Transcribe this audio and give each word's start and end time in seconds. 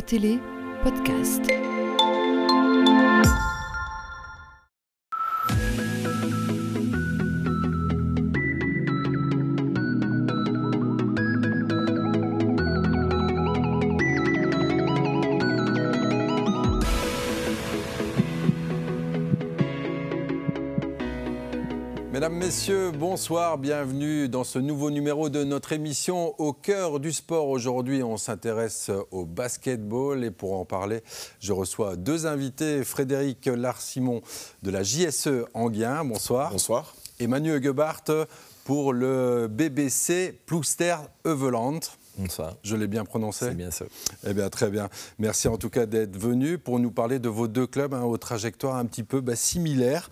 Télé 0.00 0.38
podcast. 0.82 1.73
Messieurs, 22.44 22.90
bonsoir, 22.90 23.56
bienvenue 23.56 24.28
dans 24.28 24.44
ce 24.44 24.58
nouveau 24.58 24.90
numéro 24.90 25.30
de 25.30 25.44
notre 25.44 25.72
émission 25.72 26.38
Au 26.38 26.52
cœur 26.52 27.00
du 27.00 27.10
sport. 27.10 27.48
Aujourd'hui, 27.48 28.02
on 28.02 28.18
s'intéresse 28.18 28.90
au 29.12 29.24
basketball 29.24 30.22
et 30.22 30.30
pour 30.30 30.52
en 30.52 30.66
parler, 30.66 31.02
je 31.40 31.54
reçois 31.54 31.96
deux 31.96 32.26
invités. 32.26 32.84
Frédéric 32.84 33.46
Larsimon 33.46 34.20
de 34.62 34.70
la 34.70 34.82
JSE 34.82 35.46
Anguien, 35.54 36.04
bonsoir. 36.04 36.50
Bonsoir. 36.50 36.94
Et 37.18 37.28
Manu 37.28 37.62
Gebhardt 37.62 38.26
pour 38.64 38.92
le 38.92 39.48
BBC 39.48 40.38
Plouster 40.44 40.96
Euveland. 41.24 41.80
Bonsoir. 42.16 42.54
Je 42.62 42.76
l'ai 42.76 42.86
bien 42.86 43.04
prononcé 43.04 43.46
C'est 43.46 43.54
bien 43.54 43.70
ça. 43.70 43.86
Eh 44.26 44.34
bien, 44.34 44.48
très 44.48 44.70
bien. 44.70 44.88
Merci 45.18 45.48
en 45.48 45.56
tout 45.56 45.70
cas 45.70 45.86
d'être 45.86 46.16
venu 46.16 46.58
pour 46.58 46.78
nous 46.78 46.90
parler 46.90 47.18
de 47.18 47.28
vos 47.28 47.48
deux 47.48 47.66
clubs 47.66 47.92
hein, 47.92 48.02
aux 48.02 48.18
trajectoires 48.18 48.76
un 48.76 48.86
petit 48.86 49.02
peu 49.02 49.20
bah, 49.20 49.36
similaires. 49.36 50.08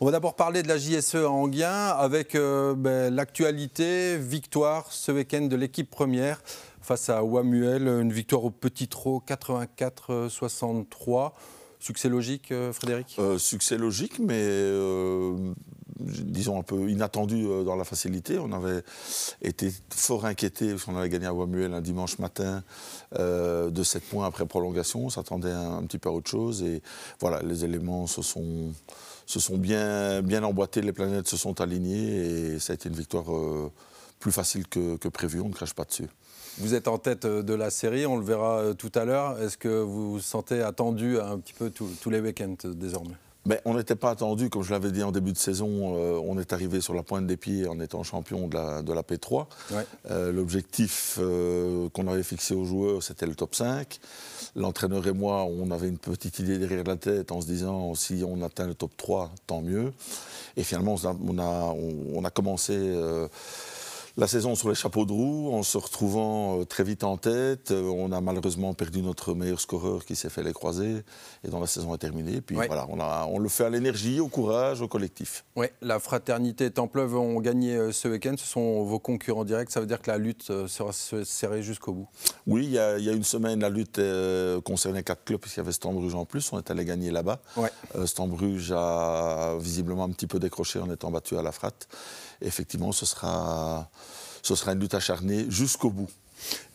On 0.00 0.06
va 0.06 0.12
d'abord 0.12 0.36
parler 0.36 0.62
de 0.62 0.68
la 0.68 0.76
JSE 0.76 1.14
Anguien 1.14 1.88
avec 1.88 2.34
euh, 2.34 2.74
bah, 2.74 3.10
l'actualité, 3.10 4.18
victoire 4.18 4.92
ce 4.92 5.12
week-end 5.12 5.42
de 5.42 5.56
l'équipe 5.56 5.90
première 5.90 6.42
face 6.82 7.08
à 7.08 7.24
Wamuel, 7.24 7.88
une 7.88 8.12
victoire 8.12 8.44
au 8.44 8.50
petit 8.50 8.86
trot 8.86 9.22
84-63. 9.26 11.32
Succès 11.78 12.08
logique, 12.08 12.52
euh, 12.52 12.72
Frédéric? 12.72 13.16
Euh, 13.18 13.38
Succès 13.38 13.76
logique, 13.76 14.18
mais 14.18 14.40
euh, 14.40 15.52
disons 16.00 16.58
un 16.58 16.62
peu 16.62 16.90
inattendu 16.90 17.46
euh, 17.46 17.64
dans 17.64 17.76
la 17.76 17.84
facilité. 17.84 18.38
On 18.38 18.52
avait 18.52 18.82
été 19.42 19.72
fort 19.90 20.26
inquiété 20.26 20.70
parce 20.70 20.84
qu'on 20.84 20.96
avait 20.96 21.08
gagné 21.08 21.26
à 21.26 21.34
Wamuel 21.34 21.74
un 21.74 21.80
dimanche 21.80 22.18
matin 22.18 22.62
euh, 23.18 23.70
de 23.70 23.82
7 23.82 24.02
points 24.04 24.26
après 24.26 24.46
prolongation. 24.46 25.06
On 25.06 25.10
s'attendait 25.10 25.52
un, 25.52 25.82
petit 25.84 25.98
peu 25.98 26.08
à 26.08 26.12
autre 26.12 26.30
chose. 26.30 26.62
Et 26.62 26.82
voilà, 27.20 27.42
les 27.42 27.64
éléments 27.64 28.06
se 28.06 28.22
sont, 28.22 28.72
bien, 29.58 30.42
emboîtés, 30.42 30.82
les 30.82 30.92
planètes 30.92 31.28
se 31.28 31.36
sont 31.36 31.60
alignées 31.60 32.54
et 32.54 32.58
ça 32.58 32.72
a 32.72 32.74
été 32.74 32.88
une 32.88 32.96
victoire 32.96 33.34
euh, 33.34 33.70
plus 34.20 34.32
facile 34.32 34.66
que, 34.68 34.96
que 34.96 35.08
prévu. 35.08 35.40
On 35.40 35.48
ne 35.48 35.54
crache 35.54 35.74
pas 35.74 35.84
dessus. 35.84 36.08
Vous 36.58 36.72
êtes 36.72 36.88
en 36.88 36.96
tête 36.96 37.26
de 37.26 37.54
la 37.54 37.68
série, 37.68 38.06
on 38.06 38.16
le 38.16 38.24
verra 38.24 38.74
tout 38.78 38.90
à 38.94 39.04
l'heure. 39.04 39.38
Est-ce 39.42 39.58
que 39.58 39.68
vous 39.68 40.12
vous 40.12 40.20
sentez 40.20 40.62
attendu 40.62 41.20
un 41.20 41.38
petit 41.38 41.52
peu 41.52 41.68
tous- 41.70 42.08
les 42.08 42.20
week-ends 42.20 42.56
désormais? 42.64 43.14
Mais 43.46 43.60
on 43.64 43.74
n'était 43.74 43.94
pas 43.94 44.10
attendu, 44.10 44.50
comme 44.50 44.62
je 44.62 44.72
l'avais 44.72 44.90
dit 44.90 45.02
en 45.02 45.12
début 45.12 45.32
de 45.32 45.38
saison, 45.38 45.94
euh, 45.96 46.20
on 46.26 46.38
est 46.38 46.52
arrivé 46.52 46.80
sur 46.80 46.94
la 46.94 47.02
pointe 47.02 47.26
des 47.26 47.36
pieds 47.36 47.66
en 47.68 47.78
étant 47.80 48.02
champion 48.02 48.48
de 48.48 48.54
la, 48.54 48.82
de 48.82 48.92
la 48.92 49.02
P3. 49.02 49.46
Ouais. 49.70 49.86
Euh, 50.10 50.32
L'objectif 50.32 51.18
euh, 51.20 51.88
qu'on 51.90 52.08
avait 52.08 52.24
fixé 52.24 52.54
aux 52.54 52.64
joueurs, 52.64 53.02
c'était 53.02 53.26
le 53.26 53.34
top 53.36 53.54
5. 53.54 53.98
L'entraîneur 54.56 55.06
et 55.06 55.12
moi, 55.12 55.44
on 55.44 55.70
avait 55.70 55.88
une 55.88 55.98
petite 55.98 56.38
idée 56.40 56.58
derrière 56.58 56.84
la 56.84 56.96
tête 56.96 57.30
en 57.30 57.40
se 57.40 57.46
disant 57.46 57.94
si 57.94 58.24
on 58.26 58.42
atteint 58.42 58.66
le 58.66 58.74
top 58.74 58.90
3, 58.96 59.30
tant 59.46 59.62
mieux. 59.62 59.92
Et 60.56 60.64
finalement, 60.64 60.96
on 61.02 61.06
a, 61.06 61.16
on 61.28 61.38
a, 61.38 61.72
on- 61.74 62.16
on 62.18 62.24
a 62.24 62.30
commencé 62.30 62.74
la 64.18 64.26
saison 64.26 64.54
sur 64.54 64.70
les 64.70 64.74
chapeaux 64.74 65.04
de 65.04 65.12
roue 65.12 65.50
en 65.52 65.62
se 65.62 65.76
retrouvant 65.76 66.60
euh, 66.60 66.64
très 66.64 66.84
vite 66.84 67.04
en 67.04 67.18
tête. 67.18 67.70
Euh, 67.70 67.82
on 67.82 68.12
a 68.12 68.20
malheureusement 68.22 68.72
perdu 68.72 69.02
notre 69.02 69.34
meilleur 69.34 69.60
scoreur 69.60 70.04
qui 70.06 70.16
s'est 70.16 70.30
fait 70.30 70.42
les 70.42 70.54
croisés 70.54 71.02
et 71.44 71.48
dont 71.48 71.60
la 71.60 71.66
saison 71.66 71.94
est 71.94 71.98
terminée. 71.98 72.40
Puis 72.40 72.56
Ouais. 72.56 72.66
voilà, 72.66 72.86
on, 72.88 72.98
a, 72.98 73.26
on 73.30 73.38
le 73.38 73.48
fait 73.50 73.64
à 73.64 73.70
l'énergie, 73.70 74.18
au 74.20 74.28
courage, 74.28 74.80
au 74.80 74.88
collectif. 74.88 75.44
Oui, 75.54 75.66
la 75.82 75.98
fraternité 75.98 76.70
Templeuve 76.70 77.14
ont 77.16 77.40
gagné 77.40 77.74
euh, 77.76 77.92
ce 77.92 78.08
week-end. 78.08 78.34
Ce 78.38 78.46
sont 78.46 78.84
vos 78.84 78.98
concurrents 78.98 79.44
directs. 79.44 79.70
Ça 79.70 79.80
veut 79.80 79.86
dire 79.86 80.00
que 80.00 80.10
la 80.10 80.16
lutte 80.16 80.44
sera 80.66 80.92
se- 80.92 81.24
serrée 81.24 81.62
jusqu'au 81.62 81.92
bout. 81.92 82.08
Oui, 82.46 82.64
il 82.64 82.70
y, 82.72 82.78
a, 82.78 82.96
il 82.98 83.04
y 83.04 83.10
a 83.10 83.12
une 83.12 83.24
semaine, 83.24 83.60
la 83.60 83.68
lutte 83.70 84.00
concernait 84.64 85.02
quatre 85.02 85.24
clubs, 85.24 85.40
puisqu'il 85.40 85.60
y 85.60 85.62
avait 85.62 85.72
Stambruge 85.72 86.14
en 86.14 86.24
plus. 86.24 86.50
On 86.52 86.58
est 86.58 86.70
allé 86.70 86.84
gagner 86.84 87.10
là-bas. 87.10 87.40
Ouais. 87.56 87.70
Stambruge 88.06 88.72
a 88.74 89.56
visiblement 89.58 90.04
un 90.04 90.10
petit 90.10 90.26
peu 90.26 90.38
décroché 90.38 90.78
en 90.78 90.90
étant 90.90 91.10
battu 91.10 91.36
à 91.36 91.42
la 91.42 91.52
fratte. 91.52 91.88
Effectivement, 92.40 92.92
ce 92.92 93.06
sera, 93.06 93.90
ce 94.42 94.54
sera 94.54 94.72
une 94.72 94.80
lutte 94.80 94.94
acharnée 94.94 95.46
jusqu'au 95.48 95.90
bout. 95.90 96.10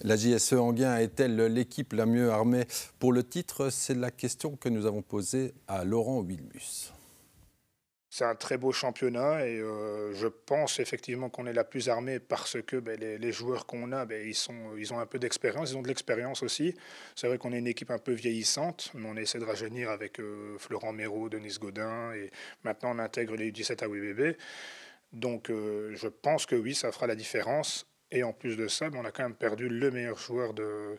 La 0.02 0.16
JSE 0.16 0.54
Anguien 0.54 0.98
est-elle 0.98 1.36
l'équipe 1.48 1.94
la 1.94 2.06
mieux 2.06 2.32
armée 2.32 2.66
pour 3.00 3.14
le 3.14 3.24
titre? 3.24 3.70
C'est 3.70 3.94
la 3.94 4.12
question 4.12 4.56
que 4.56 4.70
nous 4.70 4.86
avons 4.86 5.02
posée 5.02 5.54
à 5.68 5.84
Laurent 5.84 6.22
Wilmus. 6.22 6.92
C'est 8.14 8.26
un 8.26 8.36
très 8.36 8.58
beau 8.58 8.74
championnat 8.74 9.48
et 9.48 9.58
euh, 9.58 10.14
je 10.14 10.28
pense 10.28 10.82
effectivement 10.82 11.30
qu'on 11.30 11.46
est 11.46 11.54
la 11.54 11.64
plus 11.64 11.88
armée 11.88 12.20
parce 12.20 12.62
que 12.62 12.76
ben, 12.76 13.00
les, 13.00 13.18
les 13.18 13.32
joueurs 13.32 13.66
qu'on 13.66 13.94
a, 13.94 14.04
ben, 14.04 14.28
ils, 14.28 14.36
sont, 14.36 14.76
ils 14.78 14.94
ont 14.94 15.00
un 15.00 15.06
peu 15.06 15.18
d'expérience, 15.18 15.72
ils 15.72 15.78
ont 15.78 15.82
de 15.82 15.88
l'expérience 15.88 16.44
aussi. 16.44 16.76
C'est 17.16 17.28
vrai 17.28 17.38
qu'on 17.38 17.54
est 17.54 17.60
une 17.60 17.68
équipe 17.68 17.90
un 17.90 18.00
peu 18.00 18.12
vieillissante, 18.12 18.92
mais 18.96 19.08
on 19.08 19.16
essaie 19.16 19.40
de 19.40 19.46
rajeunir 19.46 19.90
avec 19.90 20.20
euh, 20.20 20.58
Florent 20.60 20.92
Méraud, 20.92 21.30
Denis 21.30 21.56
Godin 21.58 22.12
et 22.12 22.32
maintenant 22.66 22.92
on 22.96 23.00
intègre 23.00 23.38
les 23.38 23.50
U17 23.50 23.82
à 23.82 23.88
WBB. 23.88 24.36
Donc 25.14 25.50
euh, 25.50 25.94
je 25.96 26.08
pense 26.08 26.46
que 26.46 26.56
oui, 26.56 26.74
ça 26.76 26.92
fera 26.92 27.08
la 27.08 27.16
différence. 27.16 27.86
Et 28.12 28.24
en 28.24 28.34
plus 28.34 28.58
de 28.58 28.68
ça, 28.68 28.90
on 28.94 29.06
a 29.06 29.12
quand 29.12 29.24
même 29.24 29.36
perdu 29.36 29.70
le 29.70 29.90
meilleur 29.90 30.18
joueur 30.18 30.54
de, 30.54 30.98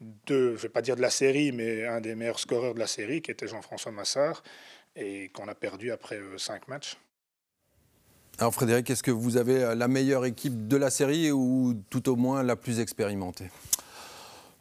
de, 0.00 0.48
je 0.48 0.52
ne 0.52 0.56
vais 0.56 0.68
pas 0.68 0.82
dire 0.82 0.96
de 0.96 1.02
la 1.02 1.10
série, 1.10 1.52
mais 1.52 1.84
un 1.86 2.00
des 2.00 2.14
meilleurs 2.14 2.40
scoreurs 2.40 2.74
de 2.74 2.80
la 2.80 2.86
série, 2.88 3.22
qui 3.22 3.30
était 3.30 3.46
Jean-François 3.46 3.92
Massard, 3.92 4.42
et 4.96 5.28
qu'on 5.28 5.46
a 5.46 5.54
perdu 5.54 5.92
après 5.92 6.16
euh, 6.16 6.36
cinq 6.38 6.66
matchs. 6.68 6.96
Alors 8.38 8.52
Frédéric, 8.52 8.90
est-ce 8.90 9.02
que 9.02 9.10
vous 9.10 9.36
avez 9.36 9.62
euh, 9.62 9.74
la 9.74 9.88
meilleure 9.88 10.24
équipe 10.24 10.66
de 10.68 10.76
la 10.76 10.90
série 10.90 11.30
ou 11.30 11.74
tout 11.90 12.08
au 12.08 12.16
moins 12.16 12.42
la 12.42 12.56
plus 12.56 12.80
expérimentée? 12.80 13.50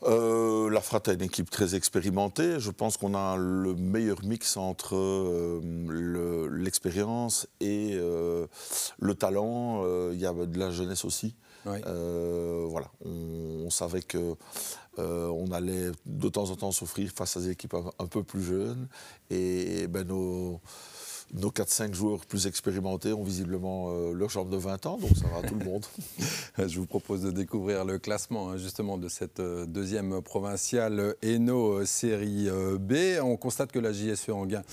Euh, 0.04 0.70
la 0.70 0.82
Frat 0.82 1.02
a 1.08 1.14
une 1.14 1.22
équipe 1.24 1.50
très 1.50 1.74
expérimentée. 1.76 2.60
Je 2.60 2.70
pense 2.70 2.98
qu'on 2.98 3.16
a 3.16 3.38
le 3.38 3.74
meilleur 3.76 4.24
mix 4.24 4.58
entre 4.58 4.96
euh, 4.96 5.62
le- 5.88 6.48
l'expérience 6.48 7.48
et 7.60 7.92
euh, 7.94 8.46
le 9.00 9.16
talent. 9.16 9.84
Il 10.12 10.20
y 10.20 10.26
a 10.26 10.34
de 10.34 10.60
la 10.60 10.72
jeunesse 10.72 11.06
aussi. 11.06 11.36
Oui. 11.66 11.80
Voilà, 11.84 12.92
on, 13.04 13.64
on 13.66 13.70
savait 13.72 14.04
que 14.04 14.36
on 14.98 15.52
allait 15.52 15.92
de 16.06 16.30
temps 16.30 16.52
en 16.52 16.56
temps 16.56 16.72
souffrir 16.72 17.12
face 17.16 17.38
à 17.38 17.40
des 17.40 17.50
équipes 17.50 17.74
un, 17.74 17.90
un 17.98 18.06
peu 18.06 18.22
plus 18.22 18.44
jeunes. 18.44 18.88
Et, 19.32 19.88
ben, 19.88 20.08
nos, 20.08 20.62
nos 21.40 21.50
4-5 21.50 21.94
joueurs 21.94 22.26
plus 22.26 22.48
expérimentés 22.48 23.14
ont 23.14 23.24
visiblement 23.24 23.90
euh, 23.90 24.14
leur 24.14 24.30
jambe 24.30 24.50
de 24.50 24.58
20 24.58 24.86
ans, 24.86 24.98
donc 24.98 25.12
ça 25.16 25.28
va 25.28 25.40
à 25.40 25.42
tout 25.50 25.56
le 25.56 25.66
monde. 25.66 25.86
Je 26.58 26.80
vous 26.80 26.86
propose 26.86 27.22
de 27.24 27.32
découvrir 27.32 27.86
le 27.86 28.00
classement 28.00 28.50
hein, 28.50 28.58
justement 28.58 28.98
de 28.98 29.10
cette 29.10 29.40
euh, 29.40 29.66
deuxième 29.66 30.22
provinciale 30.22 31.16
Eno 31.24 31.80
euh, 31.80 31.86
série 31.86 32.48
B. 32.80 33.20
On 33.22 33.38
constate 33.38 33.72
que 33.72 33.80
la 33.80 33.92
JSE 33.92 34.30
Anguin 34.30 34.64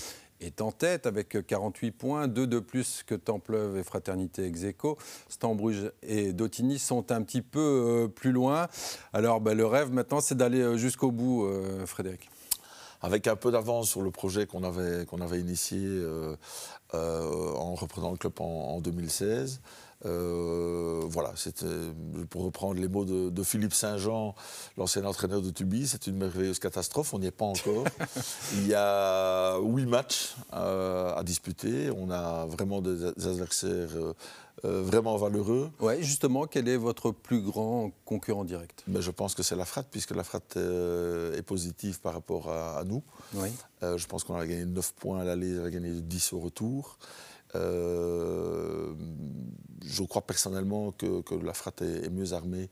est 0.40 0.60
en 0.60 0.72
tête 0.72 1.06
avec 1.06 1.36
48 1.46 1.90
points, 1.92 2.28
deux 2.28 2.46
de 2.46 2.58
plus 2.58 3.04
que 3.06 3.14
Templeuve 3.14 3.76
et 3.76 3.84
Fraternité 3.84 4.44
Execo. 4.44 4.98
Stambruge 5.28 5.92
et 6.02 6.32
Dautigny 6.32 6.78
sont 6.78 7.12
un 7.12 7.22
petit 7.22 7.42
peu 7.42 8.10
plus 8.14 8.32
loin. 8.32 8.66
Alors 9.12 9.40
ben, 9.40 9.56
le 9.56 9.66
rêve 9.66 9.92
maintenant 9.92 10.20
c'est 10.20 10.36
d'aller 10.36 10.76
jusqu'au 10.78 11.12
bout, 11.12 11.48
Frédéric. 11.86 12.28
Avec 13.02 13.26
un 13.26 13.36
peu 13.36 13.50
d'avance 13.50 13.90
sur 13.90 14.02
le 14.02 14.10
projet 14.10 14.46
qu'on 14.46 14.62
avait, 14.62 15.04
qu'on 15.06 15.20
avait 15.20 15.40
initié 15.40 15.80
euh, 15.82 16.36
euh, 16.94 17.52
en 17.54 17.74
reprenant 17.74 18.12
le 18.12 18.16
club 18.16 18.32
en, 18.40 18.44
en 18.44 18.80
2016. 18.80 19.60
Euh, 20.04 21.02
voilà, 21.06 21.32
c'était, 21.36 21.66
pour 22.30 22.44
reprendre 22.44 22.80
les 22.80 22.88
mots 22.88 23.04
de, 23.04 23.30
de 23.30 23.42
Philippe 23.42 23.74
Saint-Jean, 23.74 24.34
l'ancien 24.76 25.04
entraîneur 25.04 25.42
de 25.42 25.50
Tubi, 25.50 25.86
c'est 25.86 26.08
une 26.08 26.16
merveilleuse 26.16 26.58
catastrophe, 26.58 27.15
on 27.15 27.21
n'y 27.21 27.27
est 27.27 27.30
pas 27.30 27.44
encore. 27.44 27.84
Il 28.54 28.66
y 28.66 28.74
a 28.74 29.59
huit 29.60 29.86
matchs 29.86 30.34
à 30.50 31.22
disputer, 31.24 31.91
on 31.97 32.10
a 32.10 32.47
vraiment 32.47 32.80
des, 32.80 33.04
adversaires 33.04 33.91
vraiment 34.64 35.16
valeureux. 35.16 35.70
Ouais, 35.80 36.03
justement, 36.03 36.47
quel 36.47 36.68
est 36.68 36.76
votre 36.76 37.10
plus 37.10 37.41
grand 37.41 37.91
concurrent 38.04 38.44
direct? 38.44 38.84
Mais 38.86 39.03
je 39.03 39.10
pense 39.10 39.34
que 39.34 39.42
c'est 39.42 39.56
la 39.56 39.64
fratte, 39.64 39.88
puisque 39.91 40.14
la 40.14 40.24
fratte 40.24 40.56
euh, 40.56 41.36
est 41.36 41.42
positive 41.42 42.00
par 42.00 42.12
rapport 42.12 42.50
à, 42.50 42.78
à 42.78 42.84
nous. 42.84 43.03
Oui. 43.34 43.48
Euh, 43.82 43.98
je 43.98 44.06
pense 44.06 44.24
qu'on 44.24 44.36
a 44.36 44.47
gagné 44.47 44.64
9 44.64 44.92
points 44.94 45.20
à 45.20 45.24
l'aller, 45.24 45.59
on 45.59 45.64
a 45.64 45.70
gagné 45.70 45.91
10 45.91 46.32
au 46.34 46.41
retour. 46.41 46.98
Euh, 47.54 48.94
je 49.84 50.03
crois 50.04 50.22
personnellement 50.22 50.92
que, 50.92 51.20
que 51.22 51.34
la 51.34 51.53
est, 51.53 52.06
est 52.06 52.10
mieux 52.10 52.32
armée 52.32 52.70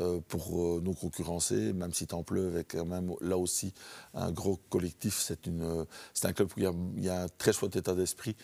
euh, 0.00 0.18
pour 0.26 0.60
euh, 0.60 0.80
nous 0.82 0.92
concurrencer, 0.92 1.72
même 1.72 1.92
si 1.92 2.08
Templeuve 2.08 2.56
est 2.56 2.64
quand 2.64 2.84
même 2.84 3.12
là 3.20 3.38
aussi 3.38 3.72
un 4.12 4.32
gros 4.32 4.58
collectif. 4.68 5.14
C'est 5.20 5.46
une, 5.46 5.62
euh, 5.62 5.84
c'est 6.14 6.26
un 6.26 6.32
club 6.32 6.48
où 6.48 6.54
il 6.56 6.64
y, 6.64 6.66
a, 6.66 6.72
il 6.96 7.04
y 7.04 7.08
a 7.08 7.22
un 7.22 7.28
très 7.28 7.52
chouette 7.52 7.76
état 7.76 7.94
d'esprit. 7.94 8.34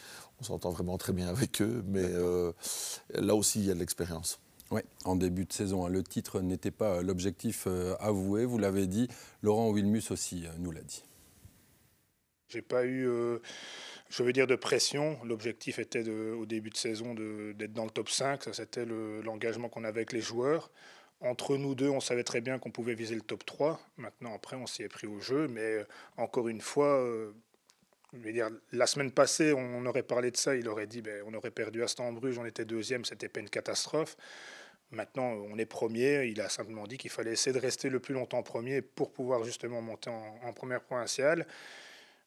On 0.40 0.44
s'entend 0.44 0.70
vraiment 0.70 0.96
très 0.96 1.12
bien 1.12 1.26
avec 1.26 1.60
eux, 1.60 1.82
mais 1.88 2.04
euh, 2.04 2.52
là 3.14 3.34
aussi 3.34 3.58
il 3.58 3.66
y 3.66 3.70
a 3.72 3.74
de 3.74 3.80
l'expérience. 3.80 4.38
Oui, 4.70 4.82
en 5.04 5.16
début 5.16 5.44
de 5.44 5.52
saison. 5.52 5.84
Hein. 5.84 5.88
Le 5.88 6.04
titre 6.04 6.40
n'était 6.40 6.70
pas 6.70 7.02
l'objectif 7.02 7.66
avoué, 7.98 8.44
vous 8.44 8.58
l'avez 8.58 8.86
dit. 8.86 9.08
Laurent 9.42 9.72
Wilmus 9.72 10.04
aussi 10.10 10.44
nous 10.60 10.70
l'a 10.70 10.82
dit. 10.82 11.02
J'ai 12.48 12.62
pas 12.62 12.86
eu, 12.86 13.08
je 14.08 14.22
veux 14.22 14.32
dire, 14.32 14.46
de 14.46 14.54
pression. 14.54 15.18
L'objectif 15.24 15.80
était 15.80 16.08
au 16.08 16.46
début 16.46 16.70
de 16.70 16.76
saison 16.76 17.14
d'être 17.14 17.72
dans 17.72 17.84
le 17.84 17.90
top 17.90 18.08
5. 18.08 18.44
Ça, 18.44 18.52
c'était 18.52 18.84
l'engagement 18.84 19.68
qu'on 19.68 19.82
avait 19.82 20.00
avec 20.00 20.12
les 20.12 20.20
joueurs. 20.20 20.70
Entre 21.20 21.56
nous 21.56 21.74
deux, 21.74 21.88
on 21.88 22.00
savait 22.00 22.24
très 22.24 22.40
bien 22.40 22.58
qu'on 22.58 22.70
pouvait 22.70 22.94
viser 22.94 23.14
le 23.14 23.20
top 23.20 23.44
3. 23.44 23.80
Maintenant, 23.98 24.34
après, 24.34 24.56
on 24.56 24.66
s'y 24.66 24.82
est 24.82 24.88
pris 24.88 25.06
au 25.06 25.20
jeu. 25.20 25.48
Mais 25.48 25.84
encore 26.16 26.48
une 26.48 26.62
fois, 26.62 27.04
dire, 28.14 28.50
la 28.72 28.86
semaine 28.86 29.12
passée, 29.12 29.52
on 29.52 29.84
aurait 29.86 30.02
parlé 30.02 30.30
de 30.30 30.36
ça, 30.36 30.56
il 30.56 30.68
aurait 30.68 30.86
dit 30.86 31.02
ben, 31.02 31.22
on 31.26 31.34
aurait 31.34 31.50
perdu 31.50 31.82
à 31.82 31.88
Stambruge, 31.88 32.38
on 32.38 32.44
était 32.44 32.64
deuxième, 32.64 33.04
c'était 33.04 33.28
pas 33.28 33.40
une 33.40 33.50
catastrophe. 33.50 34.16
Maintenant, 34.90 35.28
on 35.28 35.56
est 35.56 35.66
premier. 35.66 36.24
Il 36.24 36.40
a 36.40 36.48
simplement 36.48 36.86
dit 36.86 36.98
qu'il 36.98 37.10
fallait 37.10 37.32
essayer 37.32 37.52
de 37.52 37.60
rester 37.60 37.90
le 37.90 38.00
plus 38.00 38.14
longtemps 38.14 38.42
premier 38.42 38.82
pour 38.82 39.12
pouvoir 39.12 39.44
justement 39.44 39.80
monter 39.80 40.10
en, 40.10 40.52
première 40.52 40.82
provinciale. 40.82 41.46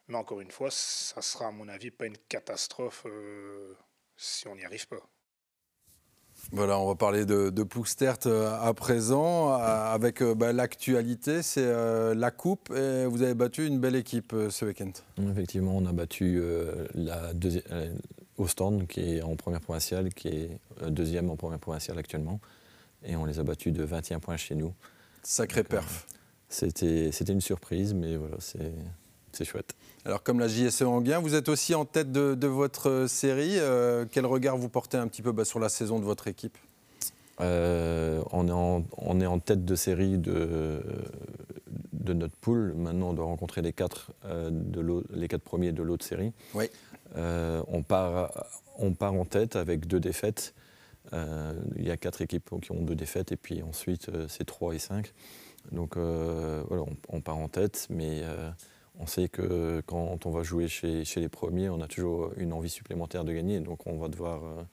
Mais 0.07 0.15
encore 0.15 0.39
une 0.41 0.51
fois, 0.51 0.69
ça 0.71 1.21
sera 1.21 1.47
à 1.47 1.51
mon 1.51 1.67
avis 1.67 1.91
pas 1.91 2.05
une 2.05 2.17
catastrophe 2.29 3.05
euh, 3.05 3.73
si 4.15 4.47
on 4.47 4.55
n'y 4.55 4.63
arrive 4.63 4.87
pas. 4.87 5.01
Voilà, 6.51 6.77
on 6.77 6.87
va 6.87 6.95
parler 6.95 7.25
de, 7.25 7.49
de 7.49 7.65
euh, 8.25 8.57
à 8.61 8.73
présent. 8.73 9.53
Euh, 9.53 9.93
avec 9.93 10.21
euh, 10.21 10.35
bah, 10.35 10.53
l'actualité, 10.53 11.41
c'est 11.41 11.65
la 12.15 12.31
Coupe. 12.31 12.71
Et 12.71 13.05
vous 13.05 13.21
avez 13.21 13.33
battu 13.33 13.65
une 13.65 13.79
belle 13.79 13.95
équipe 13.95 14.35
ce 14.49 14.65
week-end. 14.65 14.91
Effectivement, 15.31 15.75
on 15.75 15.85
a 15.85 15.93
battu 15.93 16.41
la 16.93 17.33
deuxième, 17.33 17.63
Ostende, 18.37 18.87
qui 18.87 19.17
est 19.17 19.21
en 19.21 19.35
première 19.35 19.61
provinciale, 19.61 20.13
qui 20.13 20.27
est 20.27 20.59
deuxième 20.89 21.29
en 21.29 21.35
première 21.35 21.59
provinciale 21.59 21.97
actuellement. 21.97 22.39
Et 23.05 23.15
on 23.15 23.25
les 23.25 23.39
a 23.39 23.43
battus 23.43 23.73
de 23.73 23.83
21 23.83 24.19
points 24.19 24.37
chez 24.37 24.55
nous. 24.55 24.73
Sacré 25.23 25.63
perf. 25.63 26.07
C'était 26.49 27.09
une 27.09 27.41
surprise, 27.41 27.93
mais 27.93 28.15
voilà, 28.15 28.35
c'est 28.39 28.73
chouette. 29.43 29.75
Alors 30.05 30.21
comme 30.21 30.39
la 30.39 30.47
JSE 30.47 30.81
Anguin, 30.81 31.19
vous 31.19 31.33
êtes 31.33 31.47
aussi 31.47 31.73
en 31.75 31.85
tête 31.85 32.11
de, 32.11 32.47
votre 32.47 32.89
euh, 32.89 33.07
série. 33.07 33.57
Euh, 33.57 34.05
quel 34.09 34.25
regard 34.25 34.57
vous 34.57 34.67
portez 34.67 34.97
un 34.97 35.07
petit 35.07 35.21
peu 35.21 35.31
bah, 35.31 35.45
sur 35.45 35.59
la 35.59 35.69
saison 35.69 35.99
de 35.99 36.03
votre 36.03 36.27
équipe? 36.27 36.57
Euh, 37.41 38.21
on, 38.31 38.47
est 39.21 39.25
en, 39.25 39.39
tête 39.39 39.65
de 39.65 39.75
série 39.75 40.17
de, 40.17 40.83
notre 42.05 42.35
poule. 42.35 42.73
Maintenant, 42.75 43.09
on 43.09 43.13
doit 43.13 43.25
rencontrer 43.25 43.61
les 43.61 43.73
quatre, 43.73 44.11
les 45.13 45.27
quatre 45.27 45.41
premiers 45.41 45.71
de 45.71 45.81
l'autre 45.81 46.05
série. 46.05 46.31
Oui. 46.53 46.69
on, 47.15 47.81
part, 47.81 48.31
on 48.77 48.93
part 48.93 49.13
en 49.13 49.25
tête 49.25 49.55
avec 49.55 49.87
deux 49.87 49.99
défaites. 49.99 50.53
Il 51.11 51.83
y 51.83 51.89
a 51.89 51.97
quatre 51.97 52.21
équipes 52.21 52.51
qui 52.61 52.71
ont 52.71 52.81
deux 52.81 52.95
défaites 52.95 53.31
et 53.31 53.37
puis 53.37 53.63
ensuite 53.63 54.11
c'est 54.27 54.45
trois 54.45 54.75
et 54.75 54.79
cinq. 54.79 55.13
Donc 55.71 55.97
voilà, 55.97 56.83
on, 57.09 57.21
part 57.21 57.37
en 57.37 57.47
tête, 57.47 57.87
mais 57.89 58.21
on 58.99 59.07
sait 59.07 59.27
que 59.27 59.81
quand 59.85 60.25
on 60.25 60.29
va 60.29 60.43
jouer 60.43 60.67
chez, 60.67 61.03
les 61.15 61.29
premiers, 61.29 61.69
on 61.69 61.81
a 61.81 61.87
toujours 61.87 62.31
une 62.37 62.53
envie 62.53 62.69
supplémentaire 62.69 63.23
de 63.23 63.33
gagner, 63.33 63.59
donc 63.59 63.87
on 63.87 63.97
va 63.97 64.07
devoir, 64.07 64.43
euh, 64.43 64.63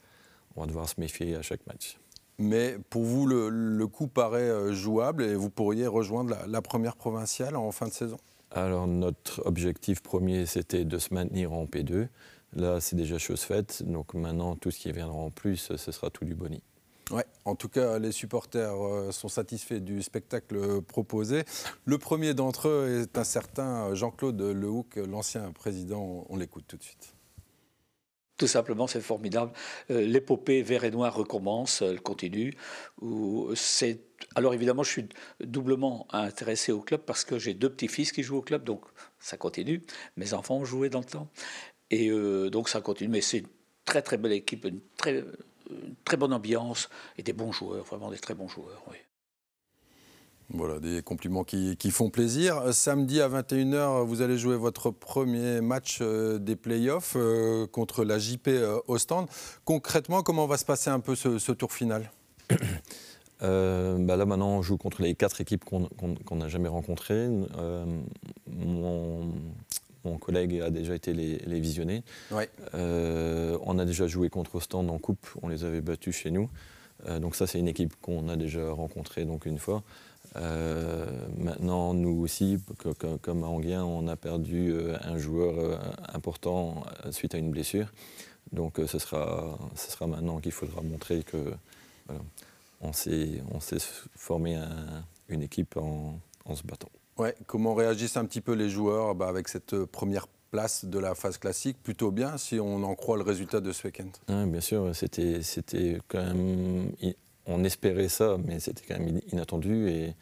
on 0.56 0.62
va 0.62 0.66
devoir 0.66 0.88
se 0.88 1.00
méfier 1.00 1.36
à 1.36 1.42
chaque 1.42 1.66
match. 1.66 1.98
Mais 2.38 2.76
pour 2.88 3.02
vous, 3.02 3.26
le, 3.26 3.86
coup 3.86 4.06
paraît 4.06 4.48
euh, 4.48 4.72
jouable 4.72 5.24
et 5.24 5.34
vous 5.34 5.50
pourriez 5.50 5.86
rejoindre 5.86 6.36
la, 6.46 6.62
première 6.62 6.96
provinciale 6.96 7.56
en 7.56 7.70
fin 7.70 7.86
de 7.86 7.92
saison? 7.92 8.18
Alors 8.50 8.86
notre 8.86 9.46
objectif 9.46 10.02
premier, 10.02 10.46
c'était 10.46 10.84
de 10.84 10.98
se 10.98 11.14
maintenir 11.14 11.52
en 11.52 11.66
P2. 11.66 12.08
Là, 12.56 12.80
c'est 12.80 12.96
déjà 12.96 13.18
chose 13.18 13.42
faite, 13.42 13.84
donc 13.86 14.14
maintenant, 14.14 14.56
tout 14.56 14.70
ce 14.70 14.78
qui 14.78 14.90
viendra 14.90 15.16
en 15.16 15.30
plus, 15.30 15.72
ce 15.76 15.92
sera 15.92 16.10
tout 16.10 16.24
du 16.24 16.34
boni. 16.34 16.62
Ouais, 17.10 17.24
en 17.44 17.56
tout 17.56 17.68
cas, 17.68 17.98
les 17.98 18.12
supporters 18.12 18.74
euh, 18.74 19.10
sont 19.10 19.28
satisfaits 19.28 19.80
du 19.80 20.00
spectacle 20.02 20.80
proposé. 20.82 21.44
Le 21.84 21.98
premier 21.98 22.34
d'entre 22.34 22.68
eux 22.68 23.02
est 23.02 23.18
un 23.18 23.24
certain 23.24 23.94
Jean-Claude 23.94 24.40
Lehoucq, 24.40 24.96
l'ancien 24.96 25.50
président. 25.52 26.24
On 26.28 26.36
l'écoute 26.36 26.64
tout 26.68 26.76
de 26.76 26.82
suite. 26.84 27.14
Tout 28.40 28.46
simplement, 28.46 28.86
c'est 28.86 29.02
formidable. 29.02 29.52
Euh, 29.90 30.00
l'épopée 30.00 30.62
vert 30.62 30.84
et 30.84 30.90
noir 30.90 31.14
recommence, 31.14 31.82
elle 31.82 32.00
continue. 32.00 32.54
Alors 34.34 34.54
évidemment, 34.54 34.82
je 34.82 34.90
suis 34.90 35.08
doublement 35.40 36.06
intéressé 36.10 36.72
au 36.72 36.80
club 36.80 37.02
parce 37.02 37.24
que 37.24 37.38
j'ai 37.38 37.52
deux 37.52 37.68
petits-fils 37.68 38.12
qui 38.12 38.22
jouent 38.22 38.38
au 38.38 38.42
club, 38.42 38.64
donc 38.64 38.80
ça 39.18 39.36
continue. 39.36 39.82
Mes 40.16 40.32
enfants 40.32 40.56
ont 40.56 40.64
joué 40.64 40.88
dans 40.88 41.00
le 41.00 41.04
temps. 41.04 41.28
Et 41.90 42.08
euh, 42.08 42.48
donc 42.48 42.70
ça 42.70 42.80
continue. 42.80 43.10
Mais 43.10 43.20
c'est 43.20 43.40
une 43.40 43.48
très 43.84 44.00
très 44.00 44.16
belle 44.16 44.32
équipe, 44.32 44.64
une 44.64 44.80
très 44.96 45.22
une 45.70 45.94
très 46.04 46.16
bonne 46.16 46.32
ambiance 46.32 46.88
et 47.16 47.22
des 47.22 47.32
bons 47.32 47.52
joueurs, 47.52 47.84
vraiment 47.84 48.10
des 48.10 48.18
très 48.18 48.34
bons 48.34 48.48
joueurs. 48.48 48.82
Oui. 48.90 48.96
Voilà, 50.52 50.80
des 50.80 51.00
compliments 51.02 51.44
qui, 51.44 51.90
font 51.92 52.10
plaisir. 52.10 52.74
Samedi 52.74 53.20
à 53.20 53.28
21h, 53.28 54.04
vous 54.04 54.20
allez 54.20 54.36
jouer 54.36 54.56
votre 54.56 54.90
premier 54.90 55.60
match 55.60 55.98
euh, 56.00 56.38
des 56.40 56.56
playoffs 56.56 57.14
euh, 57.16 57.68
contre 57.68 58.04
la 58.04 58.18
JP 58.18 58.48
euh, 58.48 58.80
Ostende. 58.88 59.28
Concrètement, 59.64 60.22
comment 60.22 60.46
va 60.46 60.56
se 60.56 60.64
passer 60.64 60.90
un 60.90 60.98
peu 60.98 61.14
ce, 61.14 61.52
tour 61.52 61.72
final? 61.72 62.10
Bah 63.42 64.16
là 64.18 64.26
maintenant 64.26 64.50
on 64.50 64.60
joue 64.60 64.76
contre 64.76 65.00
les 65.00 65.14
quatre 65.14 65.40
équipes 65.40 65.64
qu'on 65.64 66.36
n'a 66.36 66.48
jamais 66.48 66.68
rencontrées. 66.68 67.26
mon, 68.46 69.32
mon 70.04 70.18
collègue 70.18 70.60
a 70.60 70.70
déjà 70.70 70.94
été 70.94 71.12
les, 71.12 71.60
visionner. 71.60 72.02
Euh, 72.74 73.58
on 73.62 73.78
a 73.78 73.84
déjà 73.84 74.06
joué 74.06 74.30
contre 74.30 74.56
Ostend 74.56 74.88
en 74.88 74.98
coupe, 74.98 75.26
on 75.42 75.48
les 75.48 75.64
avait 75.64 75.80
battus 75.80 76.16
chez 76.16 76.30
nous. 76.30 76.48
Euh, 77.06 77.18
donc 77.18 77.34
ça, 77.34 77.46
c'est 77.46 77.58
une 77.58 77.68
équipe 77.68 77.94
qu'on 78.00 78.28
a 78.28 78.36
déjà 78.36 78.70
rencontrée 78.70 79.24
donc 79.24 79.46
une 79.46 79.58
fois. 79.58 79.82
Euh, 80.36 81.06
maintenant, 81.36 81.92
nous 81.94 82.20
aussi, 82.22 82.58
comme 83.22 83.44
à 83.44 83.46
Anguien, 83.46 83.84
on 83.84 84.06
a 84.06 84.16
perdu 84.16 84.74
un 85.02 85.18
joueur 85.18 85.80
important 86.12 86.84
suite 87.10 87.34
à 87.34 87.38
une 87.38 87.50
blessure. 87.50 87.92
Donc 88.52 88.80
ce 88.86 88.98
sera, 88.98 89.58
ce 89.74 89.90
sera 89.90 90.06
maintenant 90.06 90.38
qu'il 90.40 90.52
faudra 90.52 90.82
montrer 90.82 91.22
que 91.22 91.52
on 92.80 92.92
sait, 92.92 93.42
on 93.52 93.60
sait 93.60 93.78
former 94.16 94.58
une 95.28 95.42
équipe 95.42 95.76
en 95.76 96.20
se 96.54 96.62
battant. 96.64 96.90
Ouais, 97.20 97.34
comment 97.46 97.74
réagissent 97.74 98.16
un 98.16 98.24
petit 98.24 98.40
peu 98.40 98.54
les 98.54 98.70
joueurs 98.70 99.14
bah, 99.14 99.28
avec 99.28 99.48
cette 99.48 99.74
euh, 99.74 99.84
première 99.84 100.26
place 100.50 100.86
de 100.86 100.98
la 100.98 101.14
phase 101.14 101.36
classique? 101.36 101.76
Plutôt 101.82 102.10
bien, 102.10 102.38
si 102.38 102.58
on 102.58 102.82
en 102.82 102.94
croit 102.94 103.18
le 103.18 103.24
résultat 103.24 103.60
de 103.60 103.72
ce 103.72 103.88
week-end. 103.88 104.46
bien 104.46 104.60
sûr, 104.62 104.96
c'était, 104.96 105.42
c'était 105.42 105.98
quand 106.08 106.22
même. 106.22 106.92
On 107.44 107.62
espérait 107.62 108.08
ça, 108.08 108.38
mais 108.42 108.58
c'était 108.58 108.84
quand 108.88 108.98
même 108.98 109.20
inattendu. 109.32 109.90
Et, 109.90 110.14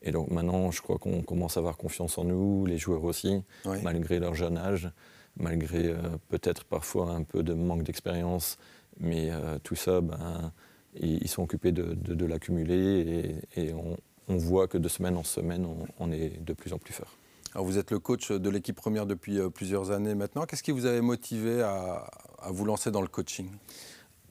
et, 0.00 0.10
donc 0.10 0.30
maintenant, 0.30 0.70
je 0.70 0.80
crois 0.80 0.96
qu'on 0.96 1.20
commence 1.20 1.58
à 1.58 1.60
avoir 1.60 1.76
confiance 1.76 2.16
en 2.16 2.24
nous, 2.24 2.64
les 2.64 2.78
joueurs 2.78 3.04
aussi, 3.04 3.42
malgré 3.82 4.18
leur 4.18 4.34
jeune 4.34 4.56
âge, 4.56 4.90
malgré 5.36 5.88
euh, 5.88 5.98
peut-être 6.30 6.64
parfois 6.64 7.10
un 7.10 7.24
peu 7.24 7.42
de 7.42 7.52
manque 7.52 7.82
d'expérience. 7.82 8.56
Mais 9.00 9.28
euh, 9.30 9.58
tout 9.62 9.76
ça, 9.76 10.00
ben, 10.00 10.50
ils, 10.98 11.28
sont 11.28 11.42
occupés 11.42 11.72
de, 11.72 11.92
de, 11.92 12.24
l'accumuler 12.24 13.36
et, 13.54 13.60
et 13.66 13.74
on, 13.74 13.98
on 14.28 14.36
voit 14.36 14.68
que 14.68 14.78
de 14.78 14.88
semaine 14.88 15.16
en 15.16 15.24
semaine, 15.24 15.66
on, 15.98 16.12
est 16.12 16.44
de 16.44 16.52
plus 16.52 16.72
en 16.72 16.78
plus 16.78 16.92
fort. 16.92 17.12
Alors 17.54 17.66
vous 17.66 17.78
êtes 17.78 17.90
le 17.90 17.98
coach 17.98 18.30
de 18.30 18.50
l'équipe 18.50 18.76
première 18.76 19.06
depuis 19.06 19.38
euh, 19.38 19.48
plusieurs 19.48 19.90
années 19.90 20.14
maintenant. 20.14 20.44
Qu'est-ce 20.44 20.62
qui 20.62 20.70
vous 20.70 20.86
avait 20.86 21.00
motivé 21.00 21.62
à, 21.62 22.10
vous 22.50 22.64
lancer 22.64 22.90
dans 22.90 23.00
le 23.00 23.08
coaching? 23.08 23.48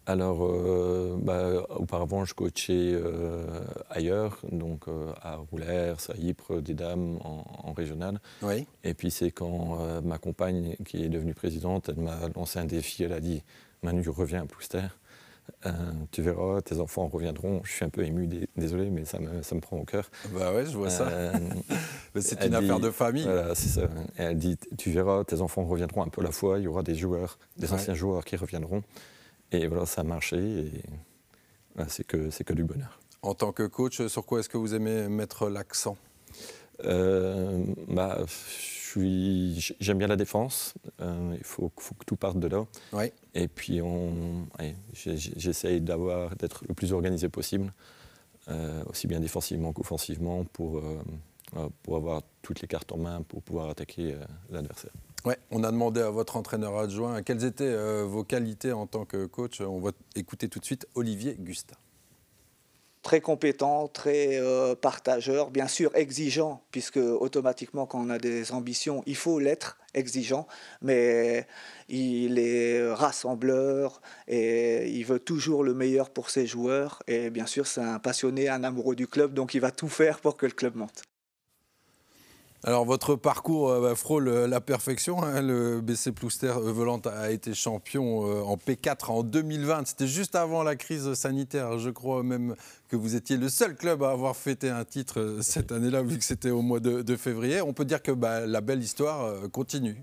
Alors, 0.06 0.46
euh, 0.46 1.18
bah, 1.22 1.66
auparavant, 1.76 2.24
je 2.24 2.34
coachais 2.34 2.94
euh, 2.94 3.46
ailleurs, 3.90 4.40
donc 4.50 4.86
à 5.22 5.36
Roulers, 5.36 6.10
à 6.10 6.18
Ypres, 6.18 6.62
des 6.62 6.74
dames 6.74 7.20
en, 7.26 7.74
régional. 7.74 8.22
Oui. 8.42 8.66
Et 8.86 8.94
puis 8.94 9.12
c'est 9.12 9.32
quand 9.32 10.02
ma 10.04 10.18
compagne, 10.18 10.78
qui 10.86 11.04
est 11.04 11.10
devenue 11.10 11.34
présidente, 11.34 11.90
elle 11.90 12.02
m'a 12.02 12.30
lancé 12.36 12.60
un 12.60 12.66
défi. 12.66 13.04
Elle 13.04 13.14
a 13.14 13.20
dit 13.20 13.44
Manu, 13.84 14.08
reviens 14.08 14.44
à 14.44 14.46
Plouster. 14.46 14.88
Euh, 15.66 15.72
tu 16.12 16.22
verras, 16.22 16.62
tes 16.62 16.80
enfants 16.80 17.08
reviendront. 17.08 17.62
Je 17.64 17.72
suis 17.72 17.86
un 17.86 17.90
peu 17.90 18.04
ému, 18.04 18.28
désolé, 18.56 18.90
mais 18.90 19.06
ça 19.06 19.20
me, 19.20 19.42
ça 19.42 19.56
me 19.56 19.62
prend 19.62 19.78
au 19.78 19.84
cœur. 19.84 20.10
Bah 20.32 20.54
ouais, 20.54 20.66
je 20.66 20.78
vois 20.78 20.90
ça. 20.90 21.08
Euh, 21.08 21.32
c'est 22.20 22.46
une 22.46 22.56
affaire 22.56 22.80
de 22.80 22.92
famille. 22.92 23.24
Voilà, 23.24 23.56
c'est 23.56 23.70
ça. 23.70 23.90
elle 24.18 24.38
dit, 24.38 24.58
tu 24.78 24.92
verras, 24.92 25.24
tes 25.24 25.42
enfants 25.42 25.66
reviendront 25.66 26.04
un 26.04 26.10
peu 26.10 26.22
à 26.22 26.26
la 26.26 26.32
fois. 26.32 26.60
Il 26.60 26.64
y 26.64 26.68
aura 26.68 26.84
des 26.84 26.96
joueurs, 26.96 27.40
des 27.58 27.74
anciens 27.74 27.94
joueurs 27.94 28.24
qui 28.26 28.36
reviendront. 28.36 28.84
Et 29.52 29.68
voilà, 29.68 29.86
ça 29.86 30.02
a 30.02 30.04
marché. 30.04 30.38
Et 30.38 31.86
c'est 31.88 32.06
que, 32.06 32.30
que 32.44 32.54
du 32.54 32.64
bonheur. 32.64 33.00
En 33.22 33.34
tant 33.34 33.52
que 33.52 33.64
coach, 33.64 34.06
sur 34.08 34.26
quoi 34.26 34.40
est-ce 34.40 34.50
que 34.50 34.58
vous 34.58 34.76
aimez 34.76 35.08
mettre 35.08 35.50
l'accent? 35.50 35.98
Euh, 36.86 37.64
bah, 37.88 38.20
j'aime 38.96 39.98
bien 39.98 40.08
la 40.08 40.16
défense. 40.16 40.74
Euh, 41.02 41.36
il 41.38 41.44
faut, 41.44 41.72
faut, 41.78 41.96
que 41.96 42.06
tout 42.06 42.16
parte 42.16 42.40
de 42.40 42.48
là. 42.48 42.66
Et 43.34 43.48
puis, 43.48 43.82
j'essaye 44.94 45.82
d'avoir, 45.82 46.36
d'être 46.36 46.64
le 46.68 46.74
plus 46.74 46.94
organisé 46.94 47.30
possible, 47.30 47.74
euh, 48.50 48.84
aussi 48.86 49.08
bien 49.08 49.20
défensivement 49.20 49.74
qu'offensivement, 49.74 50.44
pour, 50.46 50.78
euh, 50.78 51.70
pour 51.84 51.98
avoir 51.98 52.22
toutes 52.42 52.62
les 52.62 52.68
cartes 52.68 52.92
en 52.92 52.98
main 52.98 53.22
pour 53.22 53.42
pouvoir 53.42 53.70
attaquer 53.70 54.16
l'adversaire. 54.50 54.92
Ouais, 55.26 55.38
on 55.52 55.64
a 55.64 55.72
demandé 55.72 56.02
à 56.02 56.10
votre 56.10 56.38
entraîneur 56.38 56.78
adjoint 56.78 57.22
quelles 57.22 57.44
étaient 57.44 58.04
vos 58.04 58.24
qualités 58.24 58.72
en 58.72 58.88
tant 58.88 59.06
que 59.06 59.26
coach. 59.26 59.60
On 59.62 59.80
va 59.80 59.92
écouter 60.16 60.48
tout 60.48 60.60
de 60.60 60.66
suite 60.66 60.88
Olivier 60.96 61.36
Gustin. 61.38 61.76
Très 63.08 63.22
compétent, 63.22 63.88
très 63.88 64.38
euh, 64.38 64.76
partageur, 64.76 65.50
bien 65.50 65.70
sûr 65.70 65.96
exigeant, 65.96 66.62
puisque 66.72 66.98
automatiquement 66.98 67.86
quand 67.86 68.02
on 68.02 68.10
a 68.10 68.18
des 68.18 68.52
ambitions, 68.52 69.02
il 69.06 69.16
faut 69.16 69.40
l'être 69.40 69.78
exigeant, 69.94 70.46
mais 70.82 71.48
il 71.88 72.38
est 72.38 72.92
rassembleur 72.92 74.02
et 74.28 74.90
il 74.90 75.06
veut 75.06 75.20
toujours 75.20 75.64
le 75.64 75.74
meilleur 75.74 76.10
pour 76.10 76.30
ses 76.30 76.46
joueurs. 76.46 77.02
Et 77.08 77.30
bien 77.30 77.46
sûr, 77.46 77.66
c'est 77.66 77.80
un 77.80 78.00
passionné, 78.00 78.50
un 78.50 78.66
amoureux 78.66 78.98
du 78.98 79.08
club, 79.08 79.34
donc 79.34 79.54
il 79.54 79.62
va 79.62 79.72
tout 79.72 79.88
faire 79.88 80.20
pour 80.20 80.36
que 80.36 80.46
le 80.46 80.52
club 80.52 80.76
monte. 80.76 81.04
Alors 82.68 82.84
votre 82.84 83.16
parcours 83.16 83.70
euh, 83.70 83.80
bah, 83.80 83.96
frôle 83.96 84.28
euh, 84.28 84.46
la 84.46 84.60
perfection. 84.60 85.24
Hein. 85.24 85.42
Le 85.42 85.80
BC 85.80 86.12
Plouster 86.12 86.52
Volant 86.52 87.00
a 87.06 87.32
été 87.32 87.54
champion 87.54 88.28
euh, 88.28 88.42
en 88.42 88.58
P4 88.58 89.10
en 89.10 89.24
2020. 89.24 89.88
C'était 89.88 90.06
juste 90.06 90.36
avant 90.36 90.64
la 90.64 90.76
crise 90.76 91.14
sanitaire. 91.14 91.80
Je 91.80 91.90
crois 91.90 92.24
même 92.24 92.58
que 92.90 92.98
vous 92.98 93.16
étiez 93.16 93.38
le 93.38 93.48
seul 93.48 93.78
club 93.78 94.04
à 94.04 94.12
avoir 94.12 94.36
fêté 94.36 94.70
un 94.70 94.84
titre 94.84 95.38
cette 95.40 95.72
année-là, 95.72 96.04
vu 96.04 96.18
que 96.18 96.26
c'était 96.26 96.50
au 96.50 96.62
mois 96.62 96.82
de, 96.82 97.16
février. 97.16 97.62
On 97.62 97.72
peut 97.72 97.86
dire 97.86 98.04
que 98.04 98.12
bah, 98.12 98.46
la 98.46 98.60
belle 98.60 98.84
histoire 98.84 99.50
continue. 99.52 99.96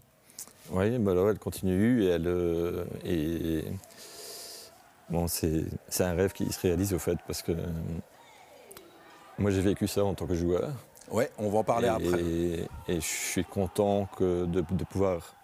Oui, 0.71 0.99
bah 0.99 1.13
elle 1.29 1.39
continue 1.39 2.05
et 2.05 2.07
elle 2.07 3.67
bon, 5.11 5.29
c'est 5.29 5.67
un 6.01 6.15
rêve 6.15 6.33
qui 6.33 6.51
se 6.51 6.61
réalise 6.61 6.95
au 6.95 6.99
fait 6.99 7.19
parce 7.27 7.43
que 7.43 7.53
moi 9.39 9.51
j'ai 9.51 9.61
vécu 9.61 9.87
ça 9.87 10.03
en 10.03 10.15
tant 10.15 10.27
que 10.27 10.35
joueur. 10.35 10.71
Ouais, 11.11 11.31
on 11.39 11.49
va 11.49 11.59
en 11.59 11.65
parler 11.65 11.89
après. 11.89 12.23
Et, 12.23 12.67
je 12.89 13.01
suis 13.01 13.45
content 13.45 14.09
que 14.17 14.47
de, 14.47 14.61
pouvoir 14.85 15.35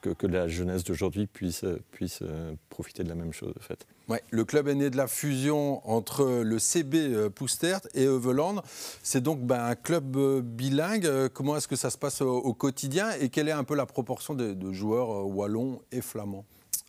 que, 0.00 0.26
la 0.26 0.48
jeunesse 0.48 0.84
d'aujourd'hui 0.84 1.26
puisse, 1.26 1.64
puisse 1.90 2.20
euh, 2.22 2.54
profiter 2.68 3.04
de 3.04 3.08
la 3.08 3.14
même 3.14 3.32
chose, 3.32 3.52
en 3.58 3.62
fait. 3.62 3.86
Ouais, 4.08 4.22
le 4.30 4.44
club 4.44 4.66
est 4.68 4.74
né 4.74 4.90
de 4.90 4.96
la 4.96 5.06
fusion 5.06 5.88
entre 5.88 6.42
le 6.42 6.58
CB 6.58 6.98
euh, 6.98 7.30
Poustert 7.30 7.80
et 7.94 8.06
Euveland. 8.06 8.62
C'est 9.02 9.22
donc 9.22 9.40
ben, 9.40 9.64
un 9.64 9.74
club 9.74 10.16
euh, 10.16 10.40
bilingue. 10.42 11.28
Comment 11.32 11.56
est-ce 11.56 11.68
que 11.68 11.76
ça 11.76 11.90
se 11.90 11.98
passe 11.98 12.22
au, 12.22 12.54
quotidien 12.54 13.10
et 13.20 13.28
quelle 13.28 13.48
est 13.48 13.52
un 13.52 13.64
peu 13.64 13.74
la 13.74 13.86
proportion 13.86 14.34
de, 14.34 14.72
joueurs 14.72 15.26
wallons 15.26 15.80
et 15.92 16.00
flamands? 16.00 16.44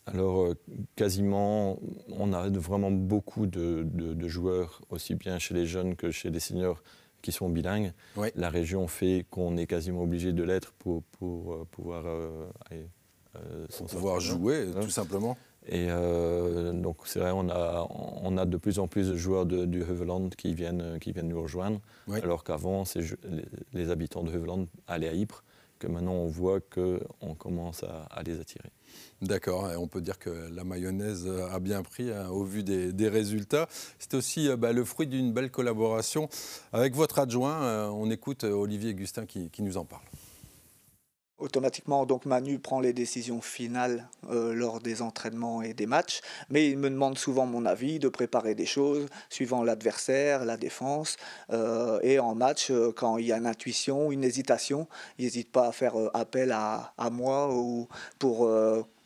Alors, 0.07 0.55
quasiment, 0.95 1.77
on 2.09 2.33
a 2.33 2.50
vraiment 2.50 2.89
beaucoup 2.89 3.45
de, 3.45 3.83
de, 3.85 4.27
joueurs, 4.27 4.81
aussi 4.89 5.13
bien 5.13 5.38
chez 5.38 5.53
les 5.53 5.67
jeunes 5.67 5.95
que 5.95 6.09
chez 6.09 6.31
les 6.31 6.39
seniors, 6.39 6.81
qui 7.21 7.31
sont 7.31 7.49
bilingues. 7.49 7.93
La 8.35 8.49
région 8.49 8.87
fait 8.87 9.25
qu'on 9.29 9.57
est 9.57 9.67
quasiment 9.67 10.03
obligé 10.03 10.33
de 10.33 10.43
l'être 10.43 10.73
pour, 10.73 11.03
pour 11.03 11.53
euh, 11.53 11.67
pouvoir, 11.69 12.03
euh, 12.05 12.49
euh, 13.35 13.67
pouvoir 13.89 14.19
jouer, 14.19 14.67
tout 14.81 14.89
simplement. 14.89 15.37
Et 15.67 15.89
donc 16.73 16.97
c'est 17.05 17.19
vrai, 17.19 17.29
on 17.31 17.47
a, 17.49 17.87
on 17.89 18.35
a 18.35 18.45
de 18.45 18.57
plus 18.57 18.79
en 18.79 18.87
plus 18.87 19.09
de 19.09 19.15
joueurs 19.15 19.45
du 19.45 19.83
Heuveland 19.83 20.29
qui 20.29 20.55
viennent, 20.55 20.97
qui 20.99 21.11
viennent 21.11 21.27
nous 21.27 21.41
rejoindre, 21.41 21.79
alors 22.23 22.43
qu'avant, 22.43 22.83
les, 22.95 23.43
les, 23.71 23.91
habitants 23.91 24.23
de 24.23 24.31
Heuveland 24.31 24.65
allaient 24.87 25.09
à 25.09 25.13
Ypres, 25.13 25.43
maintenant 25.88 26.13
on 26.13 26.27
voit 26.27 26.59
qu'on 26.61 27.35
commence 27.35 27.83
à 27.83 28.23
les 28.23 28.39
attirer. 28.39 28.69
D'accord, 29.21 29.69
on 29.77 29.88
peut 29.88 30.01
dire 30.01 30.17
que 30.17 30.29
la 30.29 30.63
mayonnaise 30.63 31.29
a 31.51 31.59
bien 31.59 31.83
pris 31.83 32.11
hein, 32.11 32.29
au 32.29 32.43
vu 32.43 32.63
des, 32.63 33.07
résultats. 33.07 33.67
C'est 34.00 34.15
aussi 34.15 34.50
euh, 34.50 34.57
bah, 34.57 34.73
le 34.73 34.83
fruit 34.83 35.05
d'une 35.05 35.31
belle 35.31 35.51
collaboration 35.51 36.27
avec 36.73 36.95
votre 36.95 37.19
adjoint. 37.19 37.61
Euh, 37.61 37.88
on 37.89 38.09
écoute 38.09 38.43
euh, 38.45 38.51
Olivier 38.51 38.95
Gustin 38.95 39.25
qui 39.25 39.61
nous 39.61 39.77
en 39.77 39.85
parle. 39.85 40.01
Automatiquement, 41.41 42.05
donc 42.05 42.25
Manu 42.25 42.60
prend 42.60 42.79
les 42.79 42.93
décisions 42.93 43.41
finales 43.41 44.07
euh, 44.29 44.53
lors 44.53 44.79
des 44.79 45.01
entraînements 45.01 45.63
et 45.63 45.74
des 45.74 45.88
matchs, 45.88 46.21
mais 46.51 46.69
il 46.69 46.77
me 46.77 46.88
demande 46.88 47.17
souvent 47.17 47.48
mon 47.48 47.65
avis, 47.65 47.98
de 47.98 48.10
préparer 48.10 48.53
des 48.53 48.67
choses 48.67 49.07
suivant 49.27 49.63
l'adversaire, 49.63 50.45
la 50.45 50.55
défense, 50.55 51.17
euh, 51.51 52.00
et 52.03 52.19
en 52.19 52.36
match, 52.36 52.69
euh, 52.69 52.91
quand 52.95 53.17
il 53.17 53.25
y 53.25 53.33
a 53.33 53.38
une 53.38 53.48
intuition, 53.48 54.12
une 54.12 54.24
hésitation, 54.24 54.88
il 55.17 55.25
n'hésite 55.25 55.51
pas 55.51 55.67
à 55.67 55.71
faire 55.71 55.95
appel 56.13 56.51
à, 56.51 56.93
à, 56.95 57.10
moi 57.10 57.51
ou 57.51 57.88
pour 58.19 58.48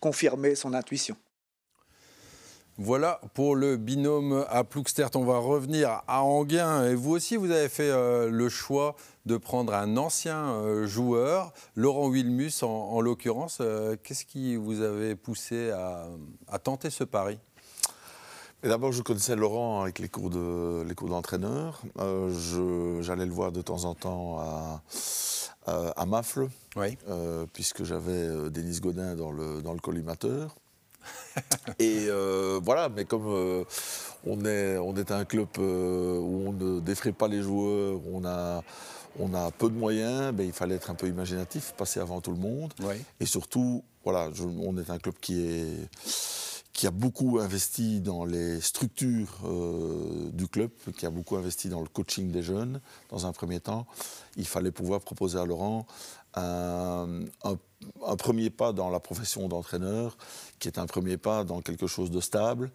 confirmer 0.02 0.56
son 0.56 0.74
intuition. 0.74 1.16
Voilà 2.78 3.22
pour 3.34 3.56
le 3.56 3.78
binôme 3.78 4.46
à 4.50 4.66
Plouxtert. 4.66 5.10
On 5.16 5.24
va 5.24 5.38
revenir 5.38 6.02
à 6.08 6.24
Anguin. 6.24 6.86
Et 6.90 6.94
vous 6.94 7.12
aussi, 7.12 7.38
vous 7.38 7.52
avez 7.52 7.70
fait 7.70 7.90
euh, 7.90 8.30
le 8.30 8.50
choix 8.50 8.98
de 9.26 9.38
prendre 9.38 9.74
un 9.74 9.96
ancien 9.96 10.50
euh, 10.50 10.86
joueur, 10.86 11.54
Laurent 11.76 12.10
Wilmus 12.10 12.64
en, 12.64 13.00
l'occurrence. 13.00 13.60
Euh, 13.62 13.96
qu'est-ce 14.04 14.26
qui 14.26 14.58
vous 14.58 14.82
avait 14.82 15.16
poussé 15.16 15.72
à, 15.72 16.60
tenter 16.60 16.90
ce 16.90 17.06
pari? 17.06 17.40
D'abord, 18.62 18.92
je 18.92 19.02
connaissais 19.04 19.38
Laurent 19.38 19.84
avec 19.84 20.00
les 20.00 20.10
cours 20.10 20.30
d'entraîneur. 20.30 21.82
J'allais 21.98 23.26
le 23.26 23.32
voir 23.32 23.54
de 23.54 23.62
temps 23.62 23.86
en 23.86 23.96
temps 23.96 24.40
à, 24.40 24.84
à 25.96 26.06
Mafle, 26.06 26.50
puisque 27.54 27.86
j'avais 27.86 28.50
Denis 28.50 28.82
Godin 28.82 29.16
dans 29.16 29.32
le, 29.32 29.62
dans 29.62 29.74
le 29.74 29.80
collimateur. 29.80 30.56
et 31.80 32.08
euh, 32.10 32.60
voilà, 32.64 32.90
mais 32.90 33.06
comme 33.06 33.28
euh, 33.28 33.64
on, 34.26 34.46
est, 34.46 34.78
on 34.78 34.96
est 34.96 35.12
un 35.12 35.26
club 35.26 35.48
euh, 35.60 36.18
où 36.18 36.48
on 36.48 36.54
ne 36.54 36.80
défraie 36.80 37.12
pas 37.12 37.28
les 37.28 37.42
joueurs, 37.42 38.00
on 38.12 38.26
a, 38.26 38.64
on 39.20 39.34
a 39.34 39.52
peu 39.52 39.70
de 39.70 39.76
moyens, 39.76 40.34
ben, 40.34 40.46
il 40.46 40.54
fallait 40.54 40.76
être 40.76 40.90
un 40.90 40.96
peu 40.96 41.08
imaginatif, 41.08 41.74
passer 41.78 42.00
avant 42.00 42.22
tout 42.22 42.32
le 42.32 42.38
monde. 42.38 42.74
Et 43.20 43.26
surtout, 43.26 43.84
voilà, 44.04 44.30
on 44.60 44.78
est 44.78 44.90
un 44.90 44.98
club 44.98 45.16
qui 45.20 45.46
est 45.46 45.90
qui 46.74 46.88
a 46.88 46.92
beaucoup 46.92 47.40
investi 47.40 48.02
dans 48.02 48.26
les 48.26 48.60
structures 48.60 49.40
du 50.34 50.46
club, 50.50 50.72
qui 50.98 51.06
a 51.06 51.10
beaucoup 51.10 51.38
investi 51.38 51.70
dans 51.70 51.80
le 51.80 51.88
coaching 51.88 52.32
des 52.32 52.42
jeunes, 52.42 52.82
dans 53.10 53.26
un 53.26 53.32
premier 53.32 53.62
temps. 53.62 53.88
Il 54.36 54.46
fallait 54.46 54.72
pouvoir 54.72 55.00
proposer 55.00 55.40
à 55.40 55.46
Laurent 55.46 55.88
un, 56.34 57.22
un, 57.46 57.58
premier 58.18 58.50
pas 58.50 58.74
dans 58.74 58.90
la 58.90 59.00
profession 59.00 59.48
d'entraîneur, 59.48 60.18
qui 60.60 60.68
est 60.68 60.80
un 60.80 60.86
premier 60.86 61.18
pas 61.18 61.44
dans 61.44 61.62
quelque 61.62 61.88
chose 61.88 62.12
de 62.12 62.22
stable, 62.22 62.72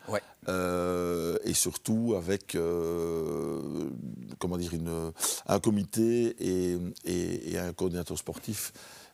euh, 0.48 1.38
et 1.44 1.54
surtout 1.54 2.14
avec 2.16 2.54
euh, 2.54 3.90
comment 4.38 4.56
dire, 4.56 4.74
une, 4.74 5.12
un 5.46 5.60
comité 5.60 6.36
et, 6.38 6.78
et, 7.04 7.58
un 7.58 7.72
coordinateur 7.72 8.18
sportif 8.18 8.72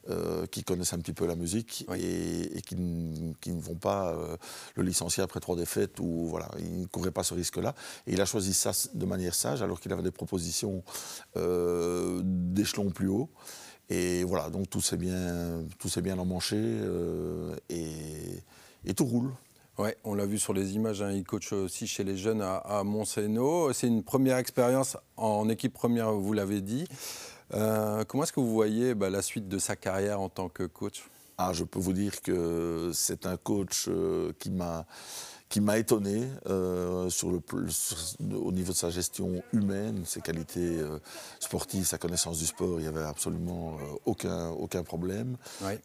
euh, 0.08 0.46
qui 0.46 0.62
connaissent 0.62 0.92
un 0.92 0.98
petit 0.98 1.12
peu 1.12 1.26
la 1.26 1.34
musique 1.34 1.86
et, 1.96 2.62
qui, 2.62 2.76
qui, 3.40 3.50
ne 3.50 3.60
vont 3.60 3.74
pas 3.74 4.14
le 4.74 4.82
licencier 4.82 5.22
après 5.22 5.40
trois 5.40 5.56
défaites 5.56 5.98
ou 6.00 6.26
voilà, 6.26 6.48
il 6.58 6.82
ne 6.82 6.86
couvrait 6.86 7.10
pas 7.10 7.24
ce 7.24 7.34
risque-là. 7.34 7.74
Et 8.06 8.12
il 8.12 8.20
a 8.20 8.24
choisi 8.26 8.54
ça 8.54 8.72
de 8.94 9.06
manière 9.06 9.34
sage 9.34 9.62
alors 9.62 9.80
qu'il 9.80 9.92
avait 9.92 10.02
des 10.02 10.12
propositions 10.12 10.82
d'échelon 11.34 12.90
plus 12.90 13.08
haut. 13.08 13.30
Et 13.88 14.24
voilà, 14.24 14.50
donc 14.50 14.68
tout 14.68 14.80
s'est 14.80 14.96
bien, 14.96 15.62
tout 15.78 15.88
s'est 15.88 16.02
bien 16.02 16.18
emmanché 16.18 16.56
euh, 16.58 17.54
et, 17.68 18.42
et, 18.84 18.94
tout 18.94 19.04
roule. 19.04 19.30
Ouais, 19.78 19.96
on 20.04 20.14
l'a 20.14 20.26
vu 20.26 20.38
sur 20.38 20.54
les 20.54 20.74
images, 20.74 21.02
hein, 21.02 21.12
il 21.12 21.22
coach 21.22 21.52
aussi 21.52 21.86
chez 21.86 22.02
les 22.02 22.16
jeunes 22.16 22.42
à, 22.42 22.56
à 22.56 22.82
C'est 23.04 23.86
une 23.86 24.02
première 24.02 24.38
expérience 24.38 24.96
en 25.16 25.48
équipe 25.48 25.74
première, 25.74 26.12
vous 26.12 26.32
l'avez 26.32 26.62
dit. 26.62 26.88
Euh, 27.54 28.04
comment 28.04 28.24
est-ce 28.24 28.32
que 28.32 28.40
vous 28.40 28.52
voyez 28.52 28.94
bah, 28.94 29.10
la 29.10 29.22
suite 29.22 29.48
de 29.48 29.58
sa 29.58 29.76
carrière 29.76 30.20
en 30.20 30.28
tant 30.28 30.48
que 30.48 30.64
coach? 30.64 31.04
Ah, 31.38 31.52
Je 31.52 31.64
peux 31.64 31.78
vous 31.78 31.92
dire 31.92 32.22
que 32.22 32.90
c'est 32.94 33.26
un 33.26 33.36
coach 33.36 33.86
euh, 33.88 34.32
qui 34.38 34.50
m'a 34.50 34.86
qui 35.48 35.60
m'a 35.60 35.78
étonné 35.78 36.28
euh, 36.46 37.08
sur 37.08 37.30
le, 37.30 37.40
au 38.34 38.52
niveau 38.52 38.72
de 38.72 38.76
sa 38.76 38.90
gestion 38.90 39.42
humaine, 39.52 40.04
ses 40.04 40.20
qualités 40.20 40.78
euh, 40.78 40.98
sportives, 41.38 41.86
sa 41.86 41.98
connaissance 41.98 42.38
du 42.38 42.46
sport. 42.46 42.80
Il 42.80 42.82
n'y 42.82 42.88
avait 42.88 43.02
absolument 43.04 43.74
euh, 43.74 43.96
aucun, 44.06 44.48
aucun 44.48 44.82
problème. 44.82 45.36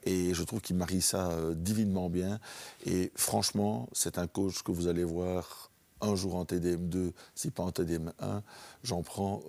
Et 0.04 0.34
je 0.34 0.44
trouve 0.44 0.62
qu'il 0.62 0.76
marie 0.76 1.02
ça 1.02 1.32
divinement 1.56 2.10
bien. 2.10 2.40
Et 2.86 3.12
franchement, 3.16 3.88
c'est 3.94 4.18
un 4.18 4.28
coach 4.28 4.64
que 4.64 4.72
vous 4.72 4.88
allez 4.88 5.04
voir 5.04 5.70
un 6.02 6.16
jour 6.16 6.36
en 6.36 6.46
TDM2, 6.46 7.12
si 7.36 7.52
pas 7.52 7.64
en 7.64 7.70
TDM1. 7.70 8.42
J'en 8.84 9.04
prends 9.04 9.44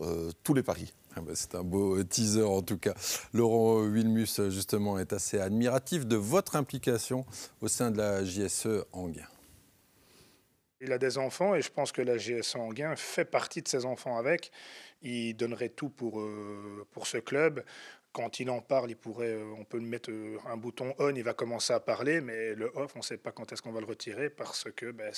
tous 0.45 0.52
les 0.52 0.62
paris. 0.62 0.92
Ah 1.16 1.21
bah, 1.21 1.33
c'est 1.35 1.54
un 1.54 1.64
beau 1.64 2.02
teaser 2.02 2.42
en 2.42 2.62
tout 2.62 2.78
cas. 2.78 2.95
Laurent 3.33 3.83
Wilmus, 3.83 4.50
justement, 4.50 4.99
est 4.99 5.12
assez 5.12 5.38
admiratif 5.40 6.07
de 6.07 6.16
votre 6.16 6.57
implication 6.57 7.25
au 7.62 7.69
sein 7.69 7.90
de 7.90 7.99
la 7.99 8.25
JSE 8.25 8.85
Anguin. 8.92 9.32
Il 10.83 10.93
a 10.93 10.99
des 10.99 11.17
enfants 11.17 11.55
et 11.55 11.62
je 11.62 11.71
pense 11.71 11.93
que 11.93 12.03
la 12.03 12.17
GS 12.17 12.57
Anguin 12.57 12.97
fait 12.97 13.25
partie 13.25 13.62
de 13.62 13.69
ses 13.69 13.85
enfants 13.85 14.19
avec. 14.19 14.51
Il 15.01 15.35
donnerait 15.35 15.69
tout 15.69 15.91
pour, 15.91 16.21
euh, 16.21 16.85
pour 16.91 17.07
ce 17.07 17.19
club. 17.19 17.65
Quand 18.12 18.41
il 18.41 18.51
en 18.51 18.61
parle, 18.61 18.91
il 18.91 18.97
pourrait, 18.97 19.35
euh, 19.35 19.55
on 19.57 19.65
peut 19.65 19.79
mettre 19.79 20.11
euh, 20.11 20.39
un 20.47 20.57
bouton 20.57 20.93
on, 20.99 21.15
il 21.15 21.23
va 21.23 21.35
commencer 21.35 21.73
à 21.73 21.79
parler, 21.79 22.21
mais 22.21 22.57
le 22.57 22.67
off, 22.77 22.97
on 22.97 22.99
ne 22.99 23.05
sait 23.05 23.17
pas 23.17 23.31
quand 23.31 23.53
est-ce 23.53 23.62
qu'on 23.62 23.71
va 23.71 23.79
le 23.79 23.87
retirer 23.87 24.29
parce 24.29 24.71
que 24.73 24.91
ben, 24.91 25.12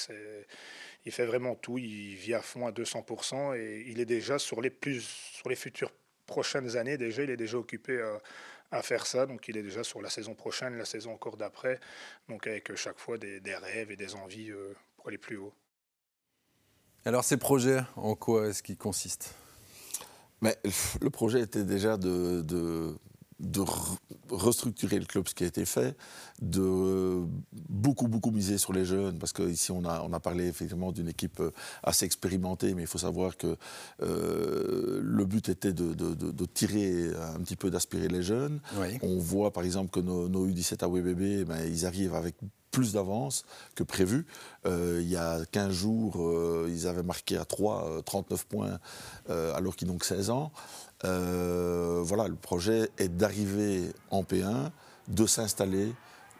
il 1.06 1.12
fait 1.12 1.24
vraiment 1.24 1.54
tout. 1.54 1.78
Il 1.78 2.14
vit 2.14 2.34
à 2.34 2.42
fond 2.42 2.66
à 2.66 2.70
200% 2.70 3.56
et 3.56 3.84
il 3.88 4.00
est 4.00 4.06
déjà 4.06 4.38
sur 4.38 4.60
les, 4.60 4.70
plus, 4.70 5.00
sur 5.00 5.48
les 5.48 5.56
futures 5.56 5.92
prochaines 6.26 6.76
années, 6.76 6.98
déjà, 6.98 7.22
il 7.22 7.30
est 7.30 7.36
déjà 7.36 7.56
occupé 7.56 8.00
à, 8.70 8.82
faire 8.82 9.06
ça. 9.06 9.24
Donc 9.24 9.48
il 9.48 9.56
est 9.56 9.62
déjà 9.62 9.84
sur 9.84 10.02
la 10.02 10.10
saison 10.10 10.34
prochaine, 10.34 10.76
la 10.76 10.84
saison 10.84 11.12
encore 11.12 11.36
d'après. 11.36 11.80
Donc 12.28 12.46
avec 12.46 12.74
chaque 12.76 12.98
fois 12.98 13.18
des 13.18 13.54
rêves 13.54 13.92
et 13.92 13.96
des 13.96 14.14
envies 14.14 14.52
pour 15.04 15.10
aller 15.10 15.18
plus 15.18 15.36
haut. 15.36 15.52
Alors 17.04 17.24
ces 17.24 17.36
projets, 17.36 17.82
en 17.96 18.14
quoi 18.14 18.48
est-ce 18.48 18.62
qu'ils 18.62 18.78
consistent? 18.78 19.34
Mais, 20.40 20.56
Le 21.02 21.10
projet 21.10 21.42
était 21.42 21.64
déjà 21.64 21.98
de, 21.98 22.40
de 22.40 23.60
restructurer 24.30 24.98
le 24.98 25.04
club, 25.04 25.28
ce 25.28 25.34
qui 25.34 25.44
a 25.44 25.46
été 25.46 25.66
fait, 25.66 25.94
de 26.40 27.22
beaucoup, 27.52 28.08
beaucoup 28.08 28.30
miser 28.30 28.56
sur 28.56 28.72
les 28.72 28.86
jeunes, 28.86 29.18
parce 29.18 29.34
qu'ici 29.34 29.72
on 29.72 29.84
a, 29.84 30.00
on 30.00 30.12
a 30.14 30.20
parlé 30.20 30.46
effectivement 30.46 30.90
d'une 30.90 31.08
équipe 31.08 31.40
euh, 31.40 31.50
assez 31.82 32.06
expérimentée, 32.06 32.72
mais 32.72 32.82
il 32.82 32.88
faut 32.88 32.98
savoir 32.98 33.36
que 33.36 33.58
euh, 34.02 35.00
le 35.02 35.24
but 35.26 35.50
était 35.50 35.74
de, 35.74 35.92
de, 35.92 36.46
tirer 36.46 37.10
un 37.34 37.40
petit 37.40 37.56
peu, 37.56 37.70
d'aspirer 37.70 38.08
les 38.08 38.22
jeunes. 38.22 38.60
On 39.02 39.18
voit 39.18 39.52
par 39.52 39.64
exemple 39.64 39.90
que 39.90 40.00
nos, 40.00 40.48
U17 40.48 40.82
à 40.82 40.88
WBB, 40.88 41.46
ben, 41.46 41.62
ils 41.66 41.84
arrivent 41.84 42.14
avec 42.14 42.36
plus 42.74 42.92
d'avance 42.92 43.44
que 43.74 43.82
prévu. 43.82 44.26
Euh, 44.66 44.98
il 45.00 45.08
y 45.08 45.16
a 45.16 45.38
15 45.52 45.72
jours, 45.72 46.16
ils 46.68 46.86
avaient 46.86 47.02
marqué 47.02 47.36
à 47.36 47.44
3 47.44 48.02
39 48.04 48.46
points 48.46 48.78
alors 49.28 49.76
qu'ils 49.76 49.88
n'ont 49.88 49.98
que 49.98 50.06
16 50.06 50.30
ans. 50.30 50.52
Euh, 51.04 52.00
voilà, 52.02 52.28
le 52.28 52.34
projet 52.34 52.88
est 52.98 53.08
d'arriver 53.08 53.92
en 54.10 54.22
P1, 54.22 54.70
de 55.08 55.26
s'installer, 55.26 55.92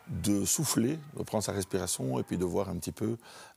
de 0.08 0.44
souffler, 0.44 0.98
de 1.18 1.22
prendre 1.22 1.44
sa 1.44 1.52
respiration 1.52 2.18
et 2.18 2.22
puis 2.22 2.38
de 2.38 2.44
voir 2.44 2.68
un 2.68 2.76
petit 2.76 2.92
peu 2.92 3.16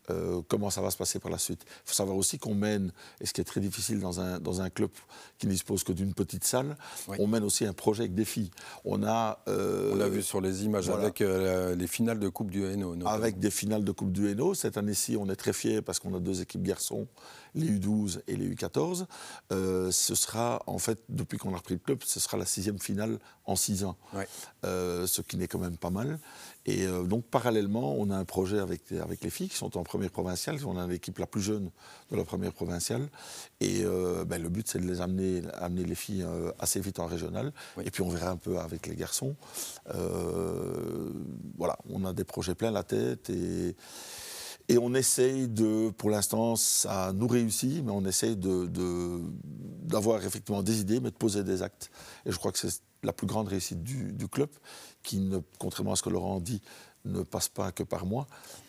euh, 0.10 0.42
comment 0.48 0.70
ça 0.70 0.82
va 0.82 0.92
se 0.92 0.98
passer 0.98 1.20
par 1.20 1.32
la 1.32 1.38
suite. 1.38 1.62
Il 1.66 1.90
faut 1.90 1.96
savoir 1.96 2.18
aussi 2.18 2.38
qu'on 2.40 2.56
mène, 2.56 2.92
et 3.22 3.26
ce 3.26 3.34
qui 3.34 3.42
est 3.42 3.46
très 3.46 3.62
difficile 3.62 4.00
dans 4.00 4.20
un, 4.20 4.40
dans 4.40 4.62
un 4.62 4.70
club 4.70 4.90
qui 5.38 5.48
ne 5.48 5.52
dispose 5.52 5.84
que 5.84 5.92
d'une 5.92 6.14
petite 6.14 6.44
salle, 6.44 6.78
on 7.20 7.28
mène 7.28 7.44
aussi 7.44 7.66
un 7.66 7.74
projet 7.74 8.04
avec 8.04 8.16
des 8.16 8.26
filles. 8.26 8.52
On 8.86 9.04
a... 9.04 9.40
Euh, 9.48 9.94
on 9.94 9.96
l'a 9.96 10.10
vu 10.10 10.22
sur 10.22 10.42
les 10.42 10.66
images 10.66 10.90
avec 10.90 11.20
les 11.20 11.88
finales 11.88 12.20
de 12.20 12.30
Coupe 12.30 12.52
du 12.52 12.66
Hainaut. 12.66 12.96
Avec 13.06 13.40
des 13.40 13.52
finales 13.52 13.84
de 13.84 13.92
Coupe 13.92 14.12
du 14.12 14.30
Hainaut. 14.30 14.54
Cette 14.54 14.78
année-ci, 14.78 15.18
on 15.18 15.30
est 15.30 15.36
très 15.36 15.54
fiers 15.54 15.82
parce 15.82 16.00
qu'on 16.00 16.16
a 16.16 16.20
deux 16.20 16.42
équipes 16.42 16.64
garçons 16.64 17.08
les 17.58 17.80
U12 17.80 18.22
et 18.28 18.36
les 18.36 18.50
U14. 18.54 19.06
Euh, 19.52 19.92
ce 19.92 20.16
sera, 20.16 20.62
en 20.68 20.78
fait, 20.78 21.00
depuis 21.10 21.38
qu'on 21.38 21.54
a 21.54 21.58
repris 21.58 21.76
le 21.76 21.80
club, 21.80 22.00
ce 22.06 22.20
sera 22.20 22.38
la 22.38 22.46
sixième 22.46 22.80
finale 22.80 23.20
en 23.46 23.56
six 23.56 23.84
ans. 23.84 23.98
Euh, 24.66 25.08
ce 25.08 25.22
qui 25.22 25.38
n'est 25.38 25.48
quand 25.48 25.60
même 25.60 25.78
pas 25.78 25.90
mal. 25.90 26.20
Et 26.68 26.86
euh, 26.86 27.04
donc, 27.04 27.26
parallèlement, 27.26 27.96
on 27.98 28.10
a 28.12 28.18
un 28.18 28.26
projet 28.26 28.60
avec, 28.60 28.92
avec 28.92 29.24
les 29.24 29.30
filles 29.30 29.50
qui 29.50 29.56
sont 29.56 29.78
en 29.78 29.84
première 29.84 30.12
provinciale. 30.12 30.60
On 30.66 30.78
a 30.78 30.86
l'équipe 30.86 31.18
la 31.18 31.26
plus 31.26 31.42
jeune 31.42 31.72
de 32.12 32.16
la 32.16 32.24
première 32.24 32.54
provinciale. 32.54 33.08
Et 33.60 33.84
ben, 34.28 34.42
le 34.42 34.50
but, 34.50 34.68
c'est 34.68 34.80
de 34.80 34.86
les 34.86 35.02
amener, 35.02 35.42
amener 35.56 35.84
les 35.84 35.96
filles 35.96 36.26
assez 36.60 36.80
vite 36.80 37.00
en 37.00 37.08
régional. 37.08 37.52
Et 37.84 37.90
puis, 37.90 38.04
on 38.04 38.10
verra 38.10 38.30
un 38.30 38.38
peu 38.38 38.60
avec 38.60 38.86
les 38.86 38.96
garçons. 38.96 39.36
voilà, 41.58 41.78
on 41.90 42.06
a 42.06 42.14
des 42.14 42.24
projets 42.24 42.54
plein 42.54 42.72
la 42.72 42.84
tête. 42.84 43.30
Et. 43.30 43.76
Et 44.70 44.78
on 44.78 44.94
essaye 44.94 45.48
de, 45.48 45.92
pour 45.92 46.10
l'instant, 46.10 46.58
ça 46.58 47.14
nous 47.14 47.28
réussit, 47.28 47.84
mais 47.86 47.92
on 47.92 48.04
essaye 48.06 48.36
d'avoir 48.36 50.20
de, 50.20 50.26
effectivement 50.26 50.62
des 50.62 50.82
idées, 50.82 51.00
mais 51.00 51.10
de 51.10 51.16
poser 51.16 51.44
des 51.44 51.62
actes. 51.62 51.90
Et 52.26 52.34
je 52.34 52.38
crois 52.38 52.52
que 52.52 52.60
c'est 52.60 52.82
la 53.04 53.14
plus 53.14 53.28
grande 53.28 53.48
réussite 53.48 53.82
du, 53.82 54.12
du, 54.12 54.28
club, 54.28 54.50
qui, 55.08 55.20
ne, 55.20 55.40
contrairement 55.58 55.94
à 55.94 55.96
ce 55.96 56.04
que 56.04 56.10
Laurent 56.10 56.42
dit, 56.42 56.62
ne 57.06 57.22
passe 57.22 57.48
pas 57.48 57.72
que 57.72 57.84
par 57.84 58.06
moi, 58.06 58.28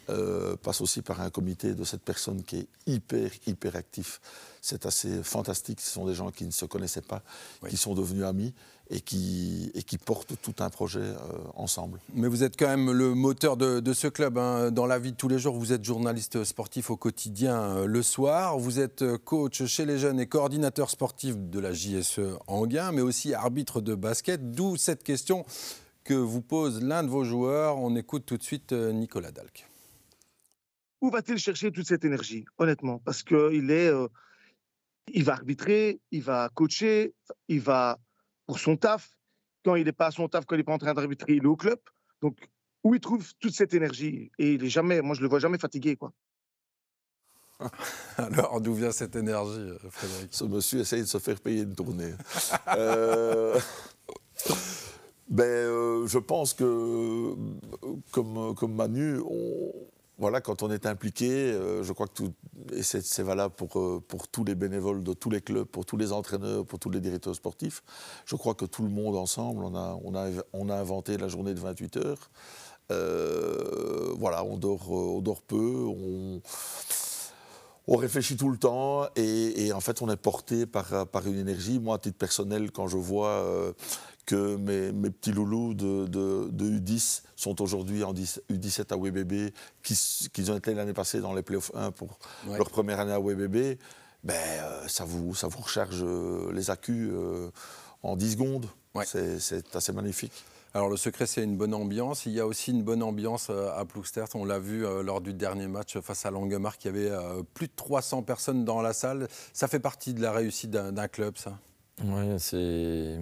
euh, 0.09 0.55
passe 0.57 0.81
aussi 0.81 1.03
par 1.03 1.21
un 1.21 1.31
comité 1.31 1.75
de 1.75 1.83
cette 1.83 2.03
personne 2.03 2.45
qui 2.45 2.59
est 2.59 2.69
hyper, 2.87 3.29
hyper 3.49 3.75
actif. 3.75 4.21
C'est 4.63 4.87
assez 4.87 5.25
fantastique. 5.25 5.81
Ce 5.81 5.91
sont 5.91 6.07
des 6.07 6.15
gens 6.15 6.31
qui 6.31 6.45
ne 6.47 6.53
se 6.53 6.65
connaissaient 6.65 7.03
pas, 7.03 7.23
qui 7.69 7.77
sont 7.77 7.95
devenus 7.95 8.25
amis 8.25 8.55
et 8.89 9.01
qui, 9.01 9.73
et 9.75 9.83
qui 9.83 9.99
portent 9.99 10.35
tout 10.41 10.55
un 10.61 10.71
projet 10.71 11.01
euh, 11.01 11.15
ensemble. 11.57 11.99
Mais 12.15 12.29
vous 12.29 12.45
êtes 12.45 12.57
quand 12.57 12.69
même 12.69 12.93
le 12.93 13.15
moteur 13.15 13.57
de, 13.57 13.93
ce 13.93 14.07
club. 14.07 14.39
Hein. 14.39 14.71
Dans 14.71 14.87
la 14.87 15.01
vie 15.01 15.11
de 15.11 15.17
tous 15.17 15.29
les 15.29 15.41
jours, 15.41 15.57
vous 15.57 15.73
êtes 15.73 15.85
journaliste 15.85 16.45
sportif 16.45 16.91
au 16.91 16.97
quotidien 16.97 17.61
euh, 17.61 17.87
le 17.87 18.03
soir. 18.05 18.59
Vous 18.59 18.79
êtes 18.79 19.05
coach 19.25 19.65
chez 19.65 19.87
les 19.87 19.99
jeunes 19.99 20.21
et 20.21 20.29
coordinateur 20.29 20.89
sportif 20.89 21.37
de 21.37 21.59
la 21.59 21.73
JSE 21.73 22.21
Anguin, 22.47 22.93
mais 22.93 23.03
aussi 23.03 23.35
arbitre 23.35 23.81
de 23.81 23.97
basket. 23.97 24.53
D'où 24.53 24.77
cette 24.77 25.03
question 25.03 25.45
que 26.09 26.15
vous 26.15 26.41
pose 26.41 26.83
l'un 26.83 27.03
de 27.03 27.09
vos 27.09 27.25
joueurs. 27.25 27.77
On 27.77 27.95
écoute 27.95 28.25
tout 28.25 28.39
de 28.39 28.43
suite 28.43 28.73
Nicolas 28.73 29.31
Dalc 29.31 29.67
où 31.01 31.11
va-t-il 31.11 31.39
chercher 31.39 31.71
toute 31.71 31.87
cette 31.87 32.05
énergie, 32.05 32.45
honnêtement? 32.59 32.99
Parce 32.99 33.23
qu'il 33.23 33.71
est, 33.71 33.89
euh, 33.89 34.09
il 35.13 35.23
va 35.25 35.35
arbitrer, 35.35 36.01
il 36.11 36.23
va 36.23 36.51
coacher, 36.55 37.15
il 37.49 37.61
va 37.61 37.99
pour 38.47 38.59
son 38.59 38.77
taf. 38.77 39.17
Quand 39.65 39.77
il 39.77 39.85
n'est 39.85 39.93
pas 39.93 40.07
à 40.07 40.11
son 40.11 40.29
taf, 40.29 40.45
quand 40.45 40.57
il 40.57 40.59
n'est 40.59 40.65
pas 40.65 40.73
en 40.73 40.79
train 40.79 40.95
d'arbitrer, 40.95 41.35
il 41.35 41.45
est 41.45 41.47
au 41.47 41.57
club. 41.57 41.79
Donc, 42.21 42.37
où 42.83 42.95
il 42.95 43.01
trouve 43.01 43.25
toute 43.39 43.55
cette 43.55 43.75
énergie? 43.75 44.31
Et 44.39 44.55
il 44.55 44.65
est 44.65 44.69
jamais, 44.69 45.01
moi 45.01 45.15
je 45.15 45.21
le 45.21 45.29
vois 45.29 45.39
jamais 45.39 45.59
fatigué, 45.59 45.95
quoi. 45.97 46.13
Alors, 48.17 48.61
d'où 48.61 48.75
vient 48.75 48.91
cette 48.93 49.15
énergie, 49.15 49.59
euh, 49.59 49.79
Frédéric? 49.91 50.29
Ce 50.33 50.45
monsieur 50.45 50.81
essaye 50.81 51.03
de 51.03 51.07
se 51.07 51.19
faire 51.19 51.41
payer 51.41 51.63
une 51.63 51.75
tournée. 51.75 52.15
euh... 52.77 53.59
ben, 55.29 56.07
je 56.07 56.19
pense 56.19 56.55
que, 56.55 57.35
comme, 58.13 58.55
comme 58.55 58.75
Manu, 58.75 59.21
voilà, 60.19 60.41
quand 60.41 60.65
on 60.65 60.71
est 60.71 60.85
impliqué, 60.87 61.31
euh, 61.31 61.85
je 61.85 61.93
crois 61.93 62.09
que 62.09 62.13
tout, 62.13 62.33
et 62.73 62.83
c'est 62.83 63.23
valable 63.23 63.55
pour, 63.55 63.79
euh, 63.79 64.03
pour 64.07 64.27
tous 64.27 64.43
les 64.43 64.57
bénévoles 64.57 65.05
de 65.05 65.13
tous 65.13 65.31
les 65.31 65.41
clubs, 65.41 65.65
pour 65.65 65.87
tous 65.87 65.97
les 65.97 66.13
entraîneurs, 66.13 66.67
pour 66.67 66.81
tous 66.81 66.91
les 66.91 67.01
directeurs 67.01 67.37
sportifs, 67.37 67.85
je 68.27 68.35
crois 68.35 68.55
que 68.55 68.65
tout 68.65 68.83
le 68.83 68.89
monde 68.89 69.15
ensemble, 69.15 69.63
on 69.63 69.77
a, 69.77 69.97
on 70.03 70.17
a, 70.17 70.29
on 70.53 70.69
a 70.71 70.75
inventé 70.75 71.19
la 71.19 71.29
journée 71.29 71.55
de 71.55 71.61
28 71.61 71.97
heures. 71.99 72.31
Euh, 72.91 74.13
voilà, 74.19 74.43
on 74.45 74.57
dort, 74.57 74.91
on 74.91 75.21
dort 75.21 75.43
peu, 75.43 75.85
on, 75.87 76.41
on 77.87 77.97
réfléchit 77.97 78.37
tout 78.37 78.49
le 78.49 78.57
temps 78.57 79.07
et, 79.15 79.73
en 79.73 79.81
fait 79.81 80.03
on 80.03 80.11
est 80.11 80.17
porté 80.17 80.67
par, 80.67 81.07
par 81.07 81.29
une 81.29 81.39
énergie. 81.39 81.79
Moi, 81.79 81.95
à 81.95 81.99
titre 81.99 82.19
personnel, 82.19 82.73
quand 82.73 82.89
je 82.89 82.97
vois 82.97 83.73
que 84.29 84.57
mes, 84.57 85.11
petits 85.11 85.33
loulous 85.33 85.73
de, 85.73 86.51
U10 86.53 87.23
sont 87.35 87.63
aujourd'hui 87.63 88.05
en 88.05 88.13
U17 88.13 88.93
à 88.93 88.97
WBB, 88.97 89.55
qu'ils 89.83 90.53
ont 90.53 90.57
été 90.57 90.75
l'année 90.75 90.93
passée 90.93 91.21
dans 91.21 91.33
les 91.33 91.41
playoffs 91.41 91.73
1 91.75 91.93
pour 91.93 92.19
leur 92.47 92.69
première 92.69 93.01
année 93.01 93.13
à 93.13 93.21
WBB, 93.21 93.79
ben, 94.25 94.35
euh, 94.35 94.87
ça, 94.87 95.07
vous, 95.07 95.35
ça 95.35 95.49
vous 95.49 95.63
recharge 95.63 96.03
euh, 96.03 96.53
les 96.53 96.69
accus 96.69 97.09
euh, 97.11 97.51
en 98.03 98.17
10 98.17 98.33
secondes. 98.33 98.67
C'est 99.07 99.75
assez 99.75 99.93
magnifique. 99.93 100.33
Alors 100.75 100.91
le 100.91 100.99
secret, 100.99 101.25
c'est 101.25 101.43
une 101.43 101.57
bonne 101.57 101.73
ambiance. 101.73 102.27
Il 102.27 102.33
y 102.33 102.41
a 102.41 102.47
aussi 102.47 102.73
une 102.73 102.83
bonne 102.83 103.03
ambiance 103.03 103.49
à 103.49 103.83
Plougstert. 103.87 104.27
On 104.35 104.45
l'a 104.45 104.59
vu 104.59 104.83
lors 105.03 105.23
du 105.23 105.33
dernier 105.33 105.69
match 105.69 105.99
face 106.01 106.27
à 106.27 106.31
Langemar, 106.31 106.75
il 106.83 106.87
y 106.87 106.89
avait 106.89 107.43
plus 107.55 107.69
de 107.69 107.73
300 107.75 108.23
personnes 108.23 108.67
dans 108.67 108.83
la 108.83 108.93
salle. 108.93 109.29
Ça 109.55 109.69
fait 109.69 109.79
partie 109.79 110.13
de 110.13 110.21
la 110.21 110.33
réussite 110.33 110.71
d'un 110.71 111.09
club, 111.09 111.39
ça 111.39 111.59
Oui, 112.05 112.35
c'est 112.39 113.19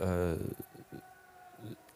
euh, 0.00 0.36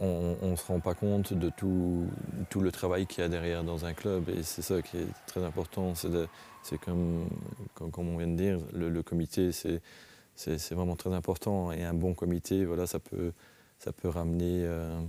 on 0.01 0.51
ne 0.51 0.57
se 0.57 0.67
rend 0.67 0.81
pas 0.81 0.95
compte 0.95 1.33
de 1.33 1.51
tout, 1.51 2.07
tout 2.51 2.61
le 2.61 2.73
travail 2.73 3.07
qu'il 3.07 3.23
y 3.23 3.25
a 3.25 3.29
derrière 3.29 3.65
dans 3.65 3.85
un 3.85 3.95
club. 3.95 4.29
Et 4.29 4.43
c'est 4.43 4.63
ça 4.63 4.83
qui 4.83 4.99
est 4.99 5.07
très 5.27 5.43
important. 5.45 5.95
C'est 5.95 6.79
comme, 6.79 7.29
comme, 7.75 8.09
on 8.09 8.19
vient 8.19 8.27
de 8.27 8.37
dire, 8.37 8.59
le, 8.73 9.03
comité, 9.03 9.51
c'est 9.53 10.75
vraiment 10.75 10.97
très 10.97 11.13
important. 11.13 11.73
Et 11.73 11.85
un 11.85 11.95
bon 11.95 12.15
comité, 12.15 12.65
voilà, 12.65 12.87
ça, 12.87 12.99
peut, 12.99 13.33
ça 13.79 13.93
peut 13.93 14.09
ramener 14.09 14.65
euh, 14.65 15.01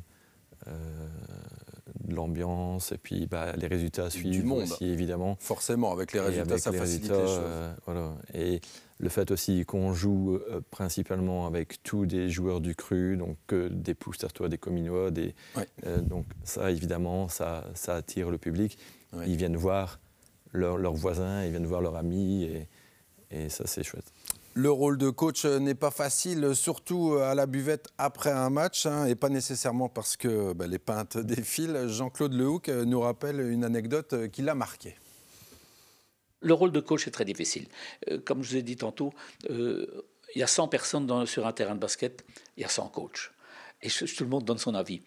euh, 0.67 1.07
de 2.05 2.15
l'ambiance 2.15 2.91
et 2.91 2.97
puis 2.97 3.25
bah, 3.25 3.53
les 3.57 3.67
résultats 3.67 4.09
du 4.09 4.43
monde. 4.43 4.63
aussi, 4.63 4.85
évidemment. 4.85 5.35
Forcément, 5.39 5.91
avec 5.91 6.13
les 6.13 6.19
résultats, 6.19 6.57
ça 6.57 6.71
facilite 6.71 7.09
les 7.09 7.09
choses. 7.09 7.41
voilà. 7.85 8.13
Et 8.33 8.61
le 8.99 9.09
fait 9.09 9.31
aussi 9.31 9.65
qu'on 9.65 9.93
joue 9.93 10.35
euh, 10.35 10.61
principalement 10.71 11.47
avec 11.47 11.83
tous 11.83 12.05
des 12.05 12.29
joueurs 12.29 12.61
du 12.61 12.75
cru, 12.75 13.17
donc 13.17 13.37
des 13.53 13.93
Poustertois, 13.93 14.49
des 14.49 14.57
Cominois, 14.57 15.11
des, 15.11 15.35
euh, 15.85 15.99
donc 15.99 16.25
ça 16.43 16.71
évidemment, 16.71 17.27
ça, 17.27 17.65
ça, 17.73 17.95
attire 17.95 18.29
le 18.29 18.37
public. 18.37 18.77
Ils 19.25 19.37
viennent 19.37 19.55
voir 19.55 19.99
leurs 20.51 20.93
voisins, 20.93 21.43
ils 21.45 21.51
viennent 21.51 21.65
voir 21.65 21.81
leurs 21.81 21.95
amis 21.95 22.43
et, 22.43 22.67
et 23.31 23.49
ça 23.49 23.65
c'est 23.65 23.83
chouette. 23.83 24.11
Le 24.55 24.71
rôle 24.71 24.97
de 24.97 25.09
coach 25.09 25.45
n'est 25.45 25.75
pas 25.75 25.91
facile, 25.91 26.51
surtout 26.53 27.15
à 27.15 27.35
la 27.35 27.45
buvette 27.45 27.89
après 27.97 28.31
un 28.31 28.49
match, 28.49 28.85
hein, 28.85 29.05
et 29.05 29.15
pas 29.15 29.27
nécessairement 29.27 29.89
parce 29.89 30.15
que 30.15 30.53
bah, 30.53 30.67
les 30.67 30.79
peintes 30.79 31.17
défilent. 31.25 31.87
Jean-Claude 31.87 32.33
Lehoucq 32.33 32.69
nous 32.69 33.01
rappelle 33.01 33.41
une 33.41 33.65
anecdote 33.65 34.29
qui 34.31 34.41
l'a 34.41 34.55
marqué. 34.55 34.95
Le 36.41 36.53
rôle 36.53 36.71
de 36.71 36.79
coach 36.79 37.07
est 37.07 37.11
très 37.11 37.25
difficile. 37.25 37.67
Euh, 38.09 38.19
comme 38.19 38.43
je 38.43 38.51
vous 38.51 38.57
ai 38.57 38.61
dit 38.61 38.75
tantôt, 38.75 39.13
euh, 39.49 40.05
il 40.35 40.39
y 40.39 40.43
a 40.43 40.47
100 40.47 40.67
personnes 40.67 41.25
sur 41.25 41.47
un 41.47 41.53
terrain 41.53 41.75
de 41.75 41.79
basket, 41.79 42.25
il 42.57 42.61
y 42.61 42.65
a 42.65 42.69
100 42.69 42.89
coachs. 42.89 43.31
Et 43.81 43.89
tout 43.89 44.23
le 44.23 44.29
monde 44.29 44.43
donne 44.43 44.57
son 44.57 44.75
avis. 44.75 45.01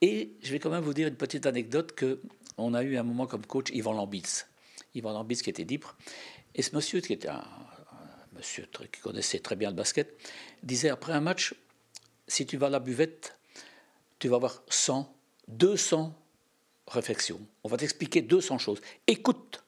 Et 0.00 0.32
je 0.42 0.52
vais 0.52 0.58
quand 0.58 0.70
même 0.70 0.82
vous 0.82 0.94
dire 0.94 1.08
une 1.08 1.16
petite 1.16 1.46
anecdote 1.46 1.92
que 1.92 2.20
on 2.58 2.74
a 2.74 2.82
eu 2.82 2.96
un 2.96 3.02
moment 3.02 3.26
comme 3.26 3.46
coach 3.46 3.70
Yvan 3.70 3.92
Lambitz. 3.92 4.46
Yvan 4.94 5.12
Lambitz 5.12 5.42
qui 5.42 5.50
était 5.50 5.64
libre. 5.64 5.96
Et 6.54 6.62
ce 6.62 6.74
monsieur, 6.74 7.00
qui 7.00 7.12
était 7.12 7.28
un, 7.28 7.44
monsieur 8.34 8.68
qui 8.90 9.00
connaissait 9.00 9.38
très 9.38 9.56
bien 9.56 9.70
le 9.70 9.76
basket, 9.76 10.16
disait 10.62 10.90
après 10.90 11.12
un 11.12 11.20
match, 11.20 11.54
si 12.28 12.46
tu 12.46 12.56
vas 12.56 12.66
à 12.66 12.70
la 12.70 12.80
buvette, 12.80 13.38
tu 14.18 14.28
vas 14.28 14.36
avoir 14.36 14.62
100, 14.68 15.12
200 15.48 16.14
réflexions. 16.88 17.40
On 17.64 17.68
va 17.68 17.76
t'expliquer 17.76 18.22
200 18.22 18.58
choses. 18.58 18.80
Écoute 19.06 19.61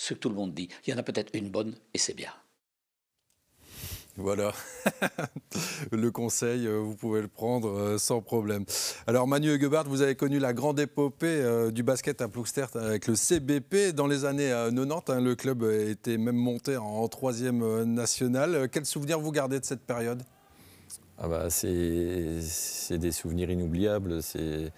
ce 0.00 0.14
que 0.14 0.18
tout 0.18 0.30
le 0.30 0.34
monde 0.34 0.54
dit. 0.54 0.68
Il 0.86 0.90
y 0.90 0.94
en 0.94 0.98
a 0.98 1.02
peut-être 1.02 1.30
une 1.34 1.50
bonne 1.50 1.74
et 1.92 1.98
c'est 1.98 2.14
bien. 2.14 2.32
Voilà, 4.16 4.52
le 5.92 6.10
conseil, 6.10 6.66
euh, 6.66 6.78
vous 6.78 6.94
pouvez 6.94 7.22
le 7.22 7.28
prendre 7.28 7.70
euh, 7.70 7.98
sans 7.98 8.20
problème. 8.20 8.64
Alors 9.06 9.26
Manu 9.28 9.54
Huguebart, 9.54 9.84
vous 9.84 10.02
avez 10.02 10.14
connu 10.14 10.38
la 10.38 10.52
grande 10.52 10.80
épopée 10.80 11.26
euh, 11.26 11.70
du 11.70 11.82
basket 11.82 12.20
à 12.20 12.28
Plougstert 12.28 12.70
avec 12.74 13.06
le 13.06 13.14
CBP. 13.14 13.94
Dans 13.94 14.06
les 14.06 14.24
années 14.24 14.50
90, 14.50 15.02
hein, 15.08 15.20
le 15.20 15.34
club 15.36 15.62
était 15.64 16.18
même 16.18 16.36
monté 16.36 16.76
en 16.76 17.06
troisième 17.08 17.84
national. 17.84 18.68
Quel 18.70 18.84
souvenir 18.84 19.20
vous 19.20 19.32
gardez 19.32 19.60
de 19.60 19.64
cette 19.64 19.82
période? 19.82 20.22
Ah 21.18 21.28
bah, 21.28 21.50
C'est 21.50 22.98
des 22.98 23.12
souvenirs 23.12 23.50
inoubliables. 23.50 24.22
C'est 24.22 24.72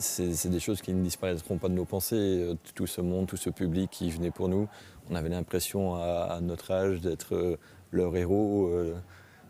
c'est 0.00 0.48
des 0.48 0.60
choses 0.60 0.80
qui 0.80 0.94
ne 0.94 1.02
disparaîtront 1.02 1.58
pas 1.58 1.68
de 1.68 1.74
nos 1.74 1.84
pensées. 1.84 2.56
Tout 2.74 2.86
ce 2.86 3.00
monde, 3.00 3.26
tout 3.26 3.36
ce 3.36 3.50
public 3.50 3.90
qui 3.90 4.10
venait 4.10 4.30
pour 4.30 4.48
nous, 4.48 4.66
on 5.10 5.14
avait 5.14 5.28
l'impression 5.28 5.94
à, 5.94 6.38
notre 6.40 6.70
âge 6.70 7.00
d'être 7.00 7.34
euh, 7.34 7.56
leur 7.92 8.16
héros. 8.16 8.68
Euh, 8.68 8.96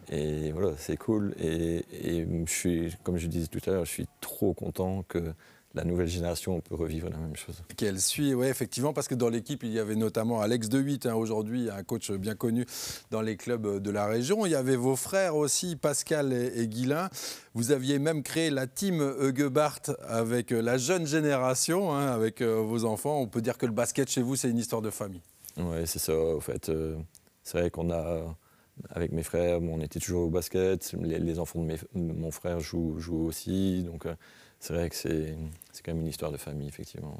et 0.09 0.51
voilà, 0.51 0.73
c'est 0.77 0.97
cool. 0.97 1.35
Et, 1.39 1.85
je 2.47 2.53
suis, 2.53 2.97
comme 3.05 3.17
je 3.17 3.29
disais 3.29 3.47
tout 3.47 3.61
à 3.67 3.71
l'heure, 3.73 3.85
je 3.85 3.93
suis 3.93 4.09
trop 4.21 4.53
content 4.53 5.05
que 5.09 5.33
la 5.75 5.85
nouvelle 5.85 6.09
génération 6.09 6.61
peut 6.61 6.75
revivre 6.75 7.09
la 7.11 7.17
même 7.17 7.37
chose. 7.37 7.63
Qu'elle 7.77 8.01
suit, 8.01 8.35
oui, 8.35 8.47
effectivement, 8.47 8.93
parce 8.93 9.07
que 9.07 9.15
dans 9.15 9.29
l'équipe, 9.29 9.63
il 9.63 9.71
y 9.71 9.79
avait 9.79 9.95
notamment 9.95 10.41
Alex 10.41 10.69
De 10.69 10.81
8, 10.81 11.07
hein, 11.07 11.15
aujourd'hui, 11.15 11.71
un 11.71 11.83
coach 11.85 12.11
bien 12.11 12.35
connu 12.35 12.67
dans 13.11 13.21
les 13.21 13.37
clubs 13.37 13.79
de 13.79 13.91
la 13.91 14.07
région. 14.07 14.47
Il 14.47 14.53
y 14.53 14.57
avait 14.57 14.77
vos 14.77 14.97
frères 14.97 15.37
aussi, 15.37 15.77
Pascal 15.77 16.33
et, 16.33 16.63
et 16.63 16.69
Vous 17.55 17.71
aviez 17.71 17.99
même 17.99 18.23
créé 18.23 18.51
la 18.51 18.67
team 18.67 19.01
Huguebart 19.21 19.81
avec 20.09 20.51
la 20.51 20.77
jeune 20.77 21.07
génération, 21.07 21.95
hein, 21.95 22.09
avec 22.09 22.41
euh, 22.41 22.57
vos 22.57 22.85
enfants. 22.85 23.21
On 23.21 23.29
peut 23.29 23.43
dire 23.43 23.57
que 23.57 23.67
le 23.67 23.73
basket 23.73 24.11
chez 24.11 24.23
vous, 24.23 24.35
c'est 24.35 24.51
une 24.51 24.59
histoire 24.59 24.83
de 24.83 24.91
famille. 24.91 25.23
Oui, 25.57 25.87
c'est 25.87 25.99
ça. 25.99 26.15
En 26.19 26.41
fait, 26.41 26.69
euh, 26.69 26.97
c'est 27.45 27.59
vrai 27.59 27.71
qu'on 27.71 27.91
a, 27.91 28.37
avec 28.91 29.13
mes 29.13 29.23
frères, 29.23 29.61
on 29.63 29.81
était 29.81 30.01
toujours 30.01 30.27
au 30.27 30.31
basket. 30.31 30.95
Les, 31.01 31.39
enfants 31.39 31.63
de, 31.63 31.77
mon 31.95 32.31
frère 32.31 32.61
jouent, 32.61 32.99
aussi. 33.27 33.83
Donc, 33.83 34.07
euh, 34.07 34.15
c'est 34.61 34.75
vrai 34.75 34.89
que 34.91 34.97
c'est 34.97 35.37
quand 35.85 35.93
même 35.93 36.03
une 36.03 36.09
histoire 36.09 36.31
de 36.31 36.37
famille, 36.37 36.69
effectivement. 36.69 37.19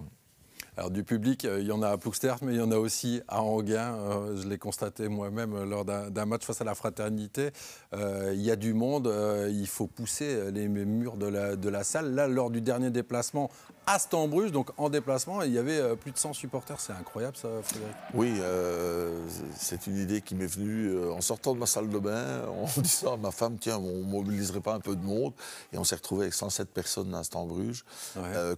Alors 0.77 0.91
du 0.91 1.03
public, 1.03 1.45
euh, 1.45 1.61
il 1.61 1.67
y 1.67 1.73
en 1.73 1.83
a 1.83 1.89
à 1.89 1.99
Plougstert, 1.99 2.39
mais 2.43 2.55
il 2.55 2.59
y 2.59 2.63
en 2.63 2.71
a 2.71 2.77
aussi 2.77 3.21
à 3.27 3.43
Anguin. 3.43 4.37
je 4.37 4.47
l'ai 4.47 4.59
constaté 4.59 5.09
moi-même 5.09 5.65
lors 5.65 5.85
d'un 5.85 6.27
match 6.27 6.45
face 6.45 6.61
à 6.61 6.65
la 6.65 6.75
fraternité. 6.75 7.51
il 7.93 8.41
y 8.41 8.51
a 8.51 8.57
du 8.57 8.73
monde, 8.73 9.13
il 9.51 9.67
faut 9.67 9.89
pousser 9.89 10.51
les 10.53 10.69
murs 10.69 11.17
de 11.17 11.27
la, 11.27 11.57
de 11.57 11.69
la, 11.69 11.83
salle. 11.83 12.15
Là, 12.15 12.29
lors 12.29 12.51
du 12.51 12.61
dernier 12.61 12.91
déplacement 12.91 13.51
à 13.91 13.99
Stambruge, 13.99 14.53
donc 14.53 14.71
en 14.77 14.89
déplacement, 14.89 15.43
il 15.43 15.53
y 15.53 15.59
avait 15.59 15.79
euh, 15.79 15.97
plus 15.97 16.13
de 16.13 16.19
100 16.19 16.33
supporters. 16.33 16.79
C'est 16.79 16.93
incroyable 16.93 17.37
ça, 17.37 17.49
Frédéric 17.61 17.97
Oui, 18.15 18.35
euh, 18.39 19.27
c'est 19.57 19.89
une 19.89 19.97
idée 19.97 20.21
qui 20.21 20.37
m'est 20.37 20.47
venue 20.47 20.91
euh, 20.91 21.13
en 21.13 21.21
sortant 21.21 21.55
de 21.55 21.59
ma 21.59 21.67
salle 21.67 21.89
de 21.89 21.99
bain, 21.99 22.45
en 22.49 22.81
disant 22.81 23.15
à 23.15 23.17
ma 23.17 23.33
femme, 23.33 23.59
tiens, 23.59 23.79
on 23.79 24.05
mobiliserait 24.05 24.61
pas 24.61 24.75
un 24.75 24.81
peu 24.81 24.95
de 24.95 25.05
monde. 25.05 25.33
Et 25.73 25.79
on 25.79 25.83
s'est 25.83 25.97
retrouvé 25.97 26.23
avec 26.23 26.35
107 26.35 26.69
personnes 26.69 27.15
à 27.15 27.25
Stambruge. 27.25 27.85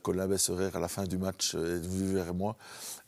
Colin 0.02 0.26
Besserer, 0.26 0.70
à 0.74 0.78
la 0.78 0.88
fin 0.88 1.04
du 1.04 1.16
match, 1.16 1.54
est 1.54 1.58
venu 1.58 2.14
vers 2.14 2.34
moi 2.34 2.56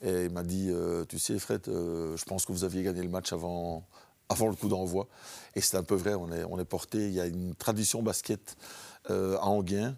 et 0.02 0.24
il 0.24 0.30
m'a 0.30 0.42
dit, 0.42 0.72
tu 1.08 1.18
sais 1.18 1.38
Fred, 1.38 1.62
je 1.66 2.24
pense 2.24 2.46
que 2.46 2.52
vous 2.52 2.64
aviez 2.64 2.82
gagné 2.82 3.02
le 3.02 3.08
match 3.08 3.32
avant, 3.32 3.84
avant 4.28 4.48
le 4.48 4.54
coup 4.54 4.68
d'envoi. 4.68 5.08
Et 5.54 5.60
c'est 5.60 5.76
un 5.76 5.82
peu 5.82 5.94
vrai, 5.94 6.14
on 6.14 6.30
est, 6.32 6.44
on 6.44 6.58
est 6.58 6.64
porté, 6.64 7.06
il 7.06 7.12
y 7.12 7.20
a 7.20 7.26
une 7.26 7.54
tradition 7.54 8.02
basket 8.02 8.56
à 9.08 9.46
Anguin. 9.46 9.94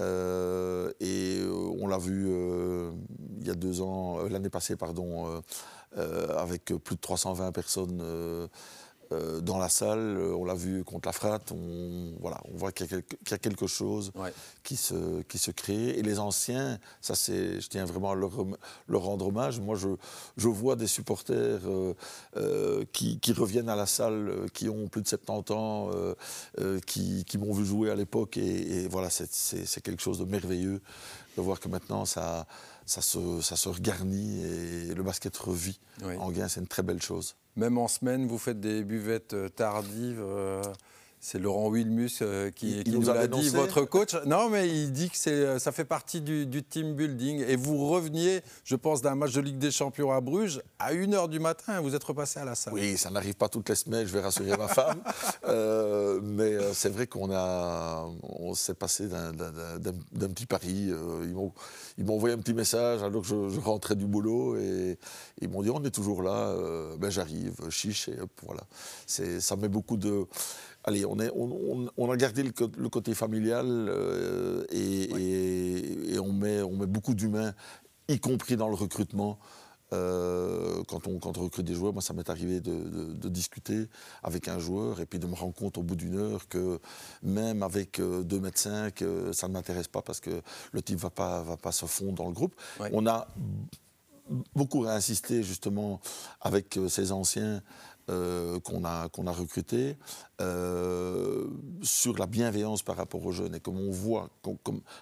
Euh, 0.00 0.92
et 1.00 1.38
euh, 1.40 1.70
on 1.80 1.86
l'a 1.86 1.98
vu 1.98 2.26
euh, 2.28 2.90
il 3.40 3.46
y 3.46 3.50
a 3.50 3.54
deux 3.54 3.80
ans, 3.80 4.18
l'année 4.28 4.50
passée, 4.50 4.76
pardon, 4.76 5.42
avec 5.96 6.64
plus 6.64 6.96
de 6.96 7.00
320 7.00 7.52
personnes 7.52 8.48
euh, 9.12 9.40
dans 9.40 9.58
la 9.58 9.68
salle, 9.68 10.16
euh, 10.18 10.34
on 10.34 10.44
l'a 10.44 10.54
vu 10.54 10.82
contre 10.82 11.06
la 11.08 11.12
Frat, 11.12 11.40
on, 11.52 12.12
voilà, 12.20 12.40
on 12.52 12.56
voit 12.56 12.72
qu'il 12.72 12.86
y, 12.90 13.34
a 13.34 13.38
quelque 13.38 13.66
chose 13.66 14.12
qui, 14.64 14.76
se, 14.76 15.22
qui 15.22 15.38
se 15.38 15.50
crée. 15.50 15.90
Et 15.90 16.02
les 16.02 16.18
anciens, 16.18 16.78
ça 17.00 17.14
c'est, 17.14 17.60
je 17.60 17.68
tiens 17.68 17.84
vraiment 17.84 18.10
à 18.10 18.14
leur, 18.14 18.32
rendre 18.88 19.28
hommage. 19.28 19.60
Moi, 19.60 19.76
je, 19.76 19.88
je 20.36 20.48
vois 20.48 20.76
des 20.76 20.86
supporters 20.86 21.60
euh, 22.36 22.84
qui, 22.92 23.20
qui, 23.20 23.32
reviennent 23.32 23.68
à 23.68 23.76
la 23.76 23.86
salle, 23.86 24.46
qui 24.52 24.68
ont 24.68 24.88
plus 24.88 25.02
de 25.02 25.08
70 25.08 25.52
ans, 25.52 25.90
qui, 26.86 27.24
qui 27.24 27.38
m'ont 27.38 27.52
vu 27.52 27.64
jouer 27.64 27.90
à 27.90 27.94
l'époque. 27.94 28.36
Et, 28.36 28.88
voilà, 28.88 29.10
c'est 29.10 29.80
quelque 29.82 30.02
chose 30.02 30.18
de 30.18 30.24
merveilleux 30.24 30.80
de 31.36 31.42
voir 31.42 31.60
que 31.60 31.68
maintenant 31.68 32.04
ça, 32.04 32.46
ça, 32.86 33.02
se, 33.02 33.40
ça 33.42 33.56
se 33.56 33.68
regarnit 33.68 34.42
et 34.44 34.94
le 34.94 35.02
basket 35.02 35.36
revit. 35.36 35.78
En 36.02 36.30
gain, 36.30 36.48
c'est 36.48 36.60
une 36.60 36.68
très 36.68 36.82
belle 36.82 37.02
chose. 37.02 37.36
Même 37.56 37.78
en 37.78 37.88
semaine, 37.88 38.26
vous 38.26 38.38
faites 38.38 38.60
des 38.60 38.82
buvettes 38.84 39.32
euh, 39.32 39.48
tardives. 39.48 40.20
Euh, 40.20 40.62
c'est 41.26 41.40
Laurent 41.40 41.70
Wilmus 41.70 42.18
euh, 42.22 42.52
qui, 42.52 42.84
nous, 42.86 43.10
a 43.10 43.26
dit, 43.26 43.48
votre 43.48 43.82
coach. 43.82 44.14
Non, 44.26 44.48
mais 44.48 44.68
il 44.68 44.92
dit 44.92 45.10
que 45.10 45.28
euh, 45.28 45.58
ça 45.58 45.72
fait 45.72 45.84
partie 45.84 46.20
du, 46.20 46.62
team 46.62 46.94
building. 46.94 47.44
Et 47.48 47.56
vous 47.56 47.88
reveniez, 47.88 48.42
je 48.62 48.76
pense, 48.76 49.02
d'un 49.02 49.16
match 49.16 49.32
de 49.32 49.40
Ligue 49.40 49.58
des 49.58 49.72
Champions 49.72 50.12
à 50.12 50.20
Bruges 50.20 50.62
à 50.78 50.94
1h 50.94 51.28
du 51.28 51.40
matin. 51.40 51.80
Vous 51.80 51.96
êtes 51.96 52.04
repassé 52.04 52.38
à 52.38 52.44
la 52.44 52.54
salle. 52.54 52.74
Oui, 52.74 52.96
ça 52.96 53.10
n'arrive 53.10 53.34
pas 53.34 53.48
toutes 53.48 53.68
les 53.68 53.74
semaines, 53.74 54.06
je 54.06 54.12
vais 54.12 54.20
rassurer 54.20 54.56
ma 54.56 54.68
femme. 54.68 55.02
Euh, 55.48 56.20
mais 56.22 56.56
c'est 56.72 56.88
vrai 56.88 57.06
qu'on 57.06 57.30
a, 57.32 58.04
on 58.22 58.54
s'est 58.54 58.74
passé 58.74 59.06
d'un 59.06 60.28
petit 60.28 60.46
pari. 60.46 60.90
ils 61.28 61.34
m'ont 61.34 61.52
envoyé 62.14 62.34
un 62.34 62.38
petit 62.38 62.54
message 62.54 63.02
alors 63.02 63.22
que 63.22 63.28
je, 63.28 63.60
rentrais 63.60 63.94
du 63.94 64.06
boulot 64.06 64.56
et 64.56 64.98
ils 65.40 65.48
m'ont 65.48 65.62
dit 65.62 65.70
on 65.70 65.82
est 65.84 65.90
toujours 65.90 66.22
là. 66.22 66.52
ben 66.98 67.10
j'arrive, 67.10 67.54
chiche 67.70 68.08
et 68.08 68.16
voilà. 68.44 68.62
Ça 69.06 69.56
met 69.56 69.68
beaucoup 69.68 69.96
de 69.96 70.26
allez, 70.86 71.04
on, 71.04 71.18
est, 71.18 71.30
on, 71.34 72.10
a 72.10 72.16
gardé 72.16 72.42
le, 72.42 72.88
côté 72.88 73.14
familial 73.14 73.66
euh, 73.66 74.64
et, 74.70 76.18
on, 76.18 76.32
met, 76.32 76.62
on 76.62 76.76
met 76.76 76.86
beaucoup 76.86 77.14
d'humains, 77.14 77.54
y 78.08 78.18
compris 78.18 78.56
dans 78.56 78.68
le 78.68 78.76
recrutement. 78.76 79.38
Euh, 79.92 80.82
quand, 80.88 81.06
on, 81.06 81.20
quand 81.20 81.38
on 81.38 81.42
recrute 81.42 81.64
des 81.64 81.74
joueurs, 81.74 81.92
moi 81.92 82.02
ça 82.02 82.12
m'est 82.12 82.28
arrivé 82.28 82.60
de, 82.60 83.28
discuter 83.28 83.88
avec 84.24 84.48
un 84.48 84.58
joueur 84.58 85.00
et 85.00 85.06
puis 85.06 85.20
de 85.20 85.28
me 85.28 85.34
rendre 85.34 85.54
compte 85.54 85.78
au 85.78 85.84
bout 85.84 85.94
d'une 85.94 86.16
heure 86.16 86.48
que 86.48 86.80
même 87.22 87.62
avec 87.62 88.00
euh, 88.00 88.24
deux 88.24 88.40
médecins, 88.40 88.90
que 88.90 89.30
ça 89.32 89.46
ne 89.46 89.52
m'intéresse 89.52 89.86
pas 89.86 90.02
parce 90.02 90.18
que 90.18 90.42
le 90.72 90.82
type 90.82 90.96
ne 90.96 91.02
va 91.02 91.10
pas, 91.10 91.42
va 91.42 91.56
pas 91.56 91.70
se 91.70 91.86
fondre 91.86 92.14
dans 92.14 92.26
le 92.26 92.32
groupe. 92.32 92.54
On 92.92 93.06
a 93.06 93.28
beaucoup 94.56 94.86
insisté 94.86 95.44
justement 95.44 96.00
avec 96.40 96.80
ces 96.88 97.12
anciens 97.12 97.62
euh, 98.08 98.60
qu'on 98.60 98.84
a, 98.84 99.08
qu'on 99.08 99.26
a 99.26 99.32
recruté 99.32 99.96
euh, 100.40 101.46
sur 101.82 102.16
la 102.18 102.26
bienveillance 102.26 102.82
par 102.82 102.96
rapport 102.96 103.24
aux 103.26 103.32
jeunes 103.32 103.56
et 103.56 103.60
comme 103.60 103.80
on 103.80 103.90
voit 103.90 104.30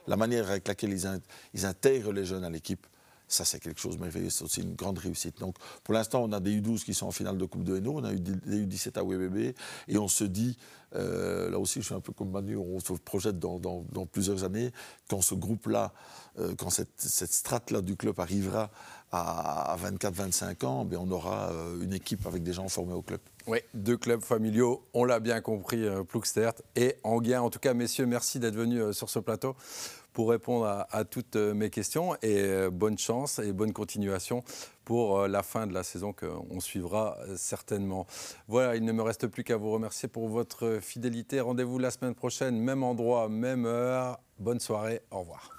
la 0.07 0.17
manière 0.17 0.51
avec 0.51 0.67
laquelle 0.67 0.93
ils, 0.93 1.21
ils 1.53 1.67
intègrent 1.67 2.13
les 2.13 2.25
jeunes 2.25 2.45
à 2.45 2.51
l'équipe. 2.51 2.87
Ça, 3.35 3.45
c'est 3.45 3.61
quelque 3.61 3.81
chose 3.81 3.97
de 3.97 4.03
merveilleux, 4.03 4.31
c'est 4.31 4.45
aussi 4.45 4.63
une 4.63 4.75
grande 4.75 4.99
réussite. 4.99 5.39
Donc, 5.41 5.57
pour 5.83 5.95
l'instant, 5.95 6.23
on 6.23 6.33
a 6.33 6.41
des 6.41 6.61
U12 6.61 6.85
qui 6.85 6.95
sont 6.95 7.07
en 7.07 7.11
finale 7.11 7.37
de 7.37 7.45
Coupe 7.45 7.65
de 7.65 7.77
Hainaut, 7.77 7.95
on 7.97 8.05
a 8.05 8.13
eu 8.13 8.21
des 8.21 8.65
U17 8.65 8.99
à 8.99 9.03
WBB, 9.03 9.55
et 9.89 9.99
on 9.99 10.09
se 10.09 10.25
dit, 10.25 10.57
euh, 10.95 11.51
là 11.51 11.59
aussi, 11.59 11.81
je 11.81 11.87
suis 11.87 11.95
un 11.95 12.01
peu 12.01 12.13
comme 12.13 12.31
Manu, 12.31 12.57
on 12.57 12.79
se 12.79 12.93
projette 12.93 13.39
dans, 13.39 13.61
plusieurs 14.11 14.45
années, 14.45 14.71
quand 15.09 15.21
ce 15.21 15.35
groupe-là, 15.35 15.93
quand 16.59 16.71
cette, 16.71 17.01
strate-là 17.01 17.81
du 17.81 17.97
club 17.97 18.19
arrivera 18.21 18.71
à 19.17 19.77
24-25 19.81 20.65
ans, 20.65 20.85
ben, 20.85 20.99
on 21.01 21.11
aura 21.11 21.51
euh, 21.51 21.83
une 21.83 21.93
équipe 21.93 22.27
avec 22.27 22.43
des 22.43 22.53
gens 22.53 22.69
formés 22.69 22.95
au 22.95 23.03
club. 23.03 23.21
Oui, 23.47 23.59
deux 23.75 23.97
clubs 23.97 24.23
familiaux, 24.23 24.85
on 24.93 25.05
l'a 25.05 25.21
bien 25.21 25.41
compris, 25.41 25.87
euh, 25.87 26.03
Plougstert 26.03 26.55
et 26.75 26.97
Anguien. 27.05 27.43
En 27.43 27.51
tout 27.51 27.59
cas, 27.59 27.75
messieurs, 27.75 28.07
merci 28.07 28.41
d'être 28.41 28.55
venus 28.57 28.81
euh, 28.81 28.93
sur 28.93 29.11
ce 29.11 29.19
plateau 29.19 29.55
pour 30.15 30.31
répondre 30.31 30.87
à, 30.91 31.05
toutes 31.05 31.37
mes 31.37 31.69
questions 31.69 32.17
et 32.23 32.71
bonne 32.73 32.97
chance 32.97 33.39
et 33.39 33.53
bonne 33.53 33.75
continuation 33.75 34.43
pour 34.87 35.29
la 35.29 35.43
fin 35.43 35.67
de 35.67 35.75
la 35.75 35.83
saison 35.83 36.15
qu'on 36.15 36.61
suivra 36.61 37.19
certainement. 37.37 38.07
Voilà, 38.49 38.77
il 38.77 38.85
ne 38.85 38.93
me 38.93 39.03
reste 39.03 39.27
plus 39.27 39.45
qu'à 39.45 39.57
vous 39.57 39.71
remercier 39.73 40.09
pour 40.09 40.29
votre 40.29 40.79
fidélité. 40.81 41.41
Rendez-vous 41.41 41.79
la 41.79 41.91
semaine 41.91 42.15
prochaine, 42.15 42.59
même 42.59 42.83
endroit, 42.83 43.29
même 43.29 43.67
heure. 43.67 44.19
Bonne 44.39 44.61
soirée, 44.61 45.03
au 45.11 45.19
revoir. 45.21 45.51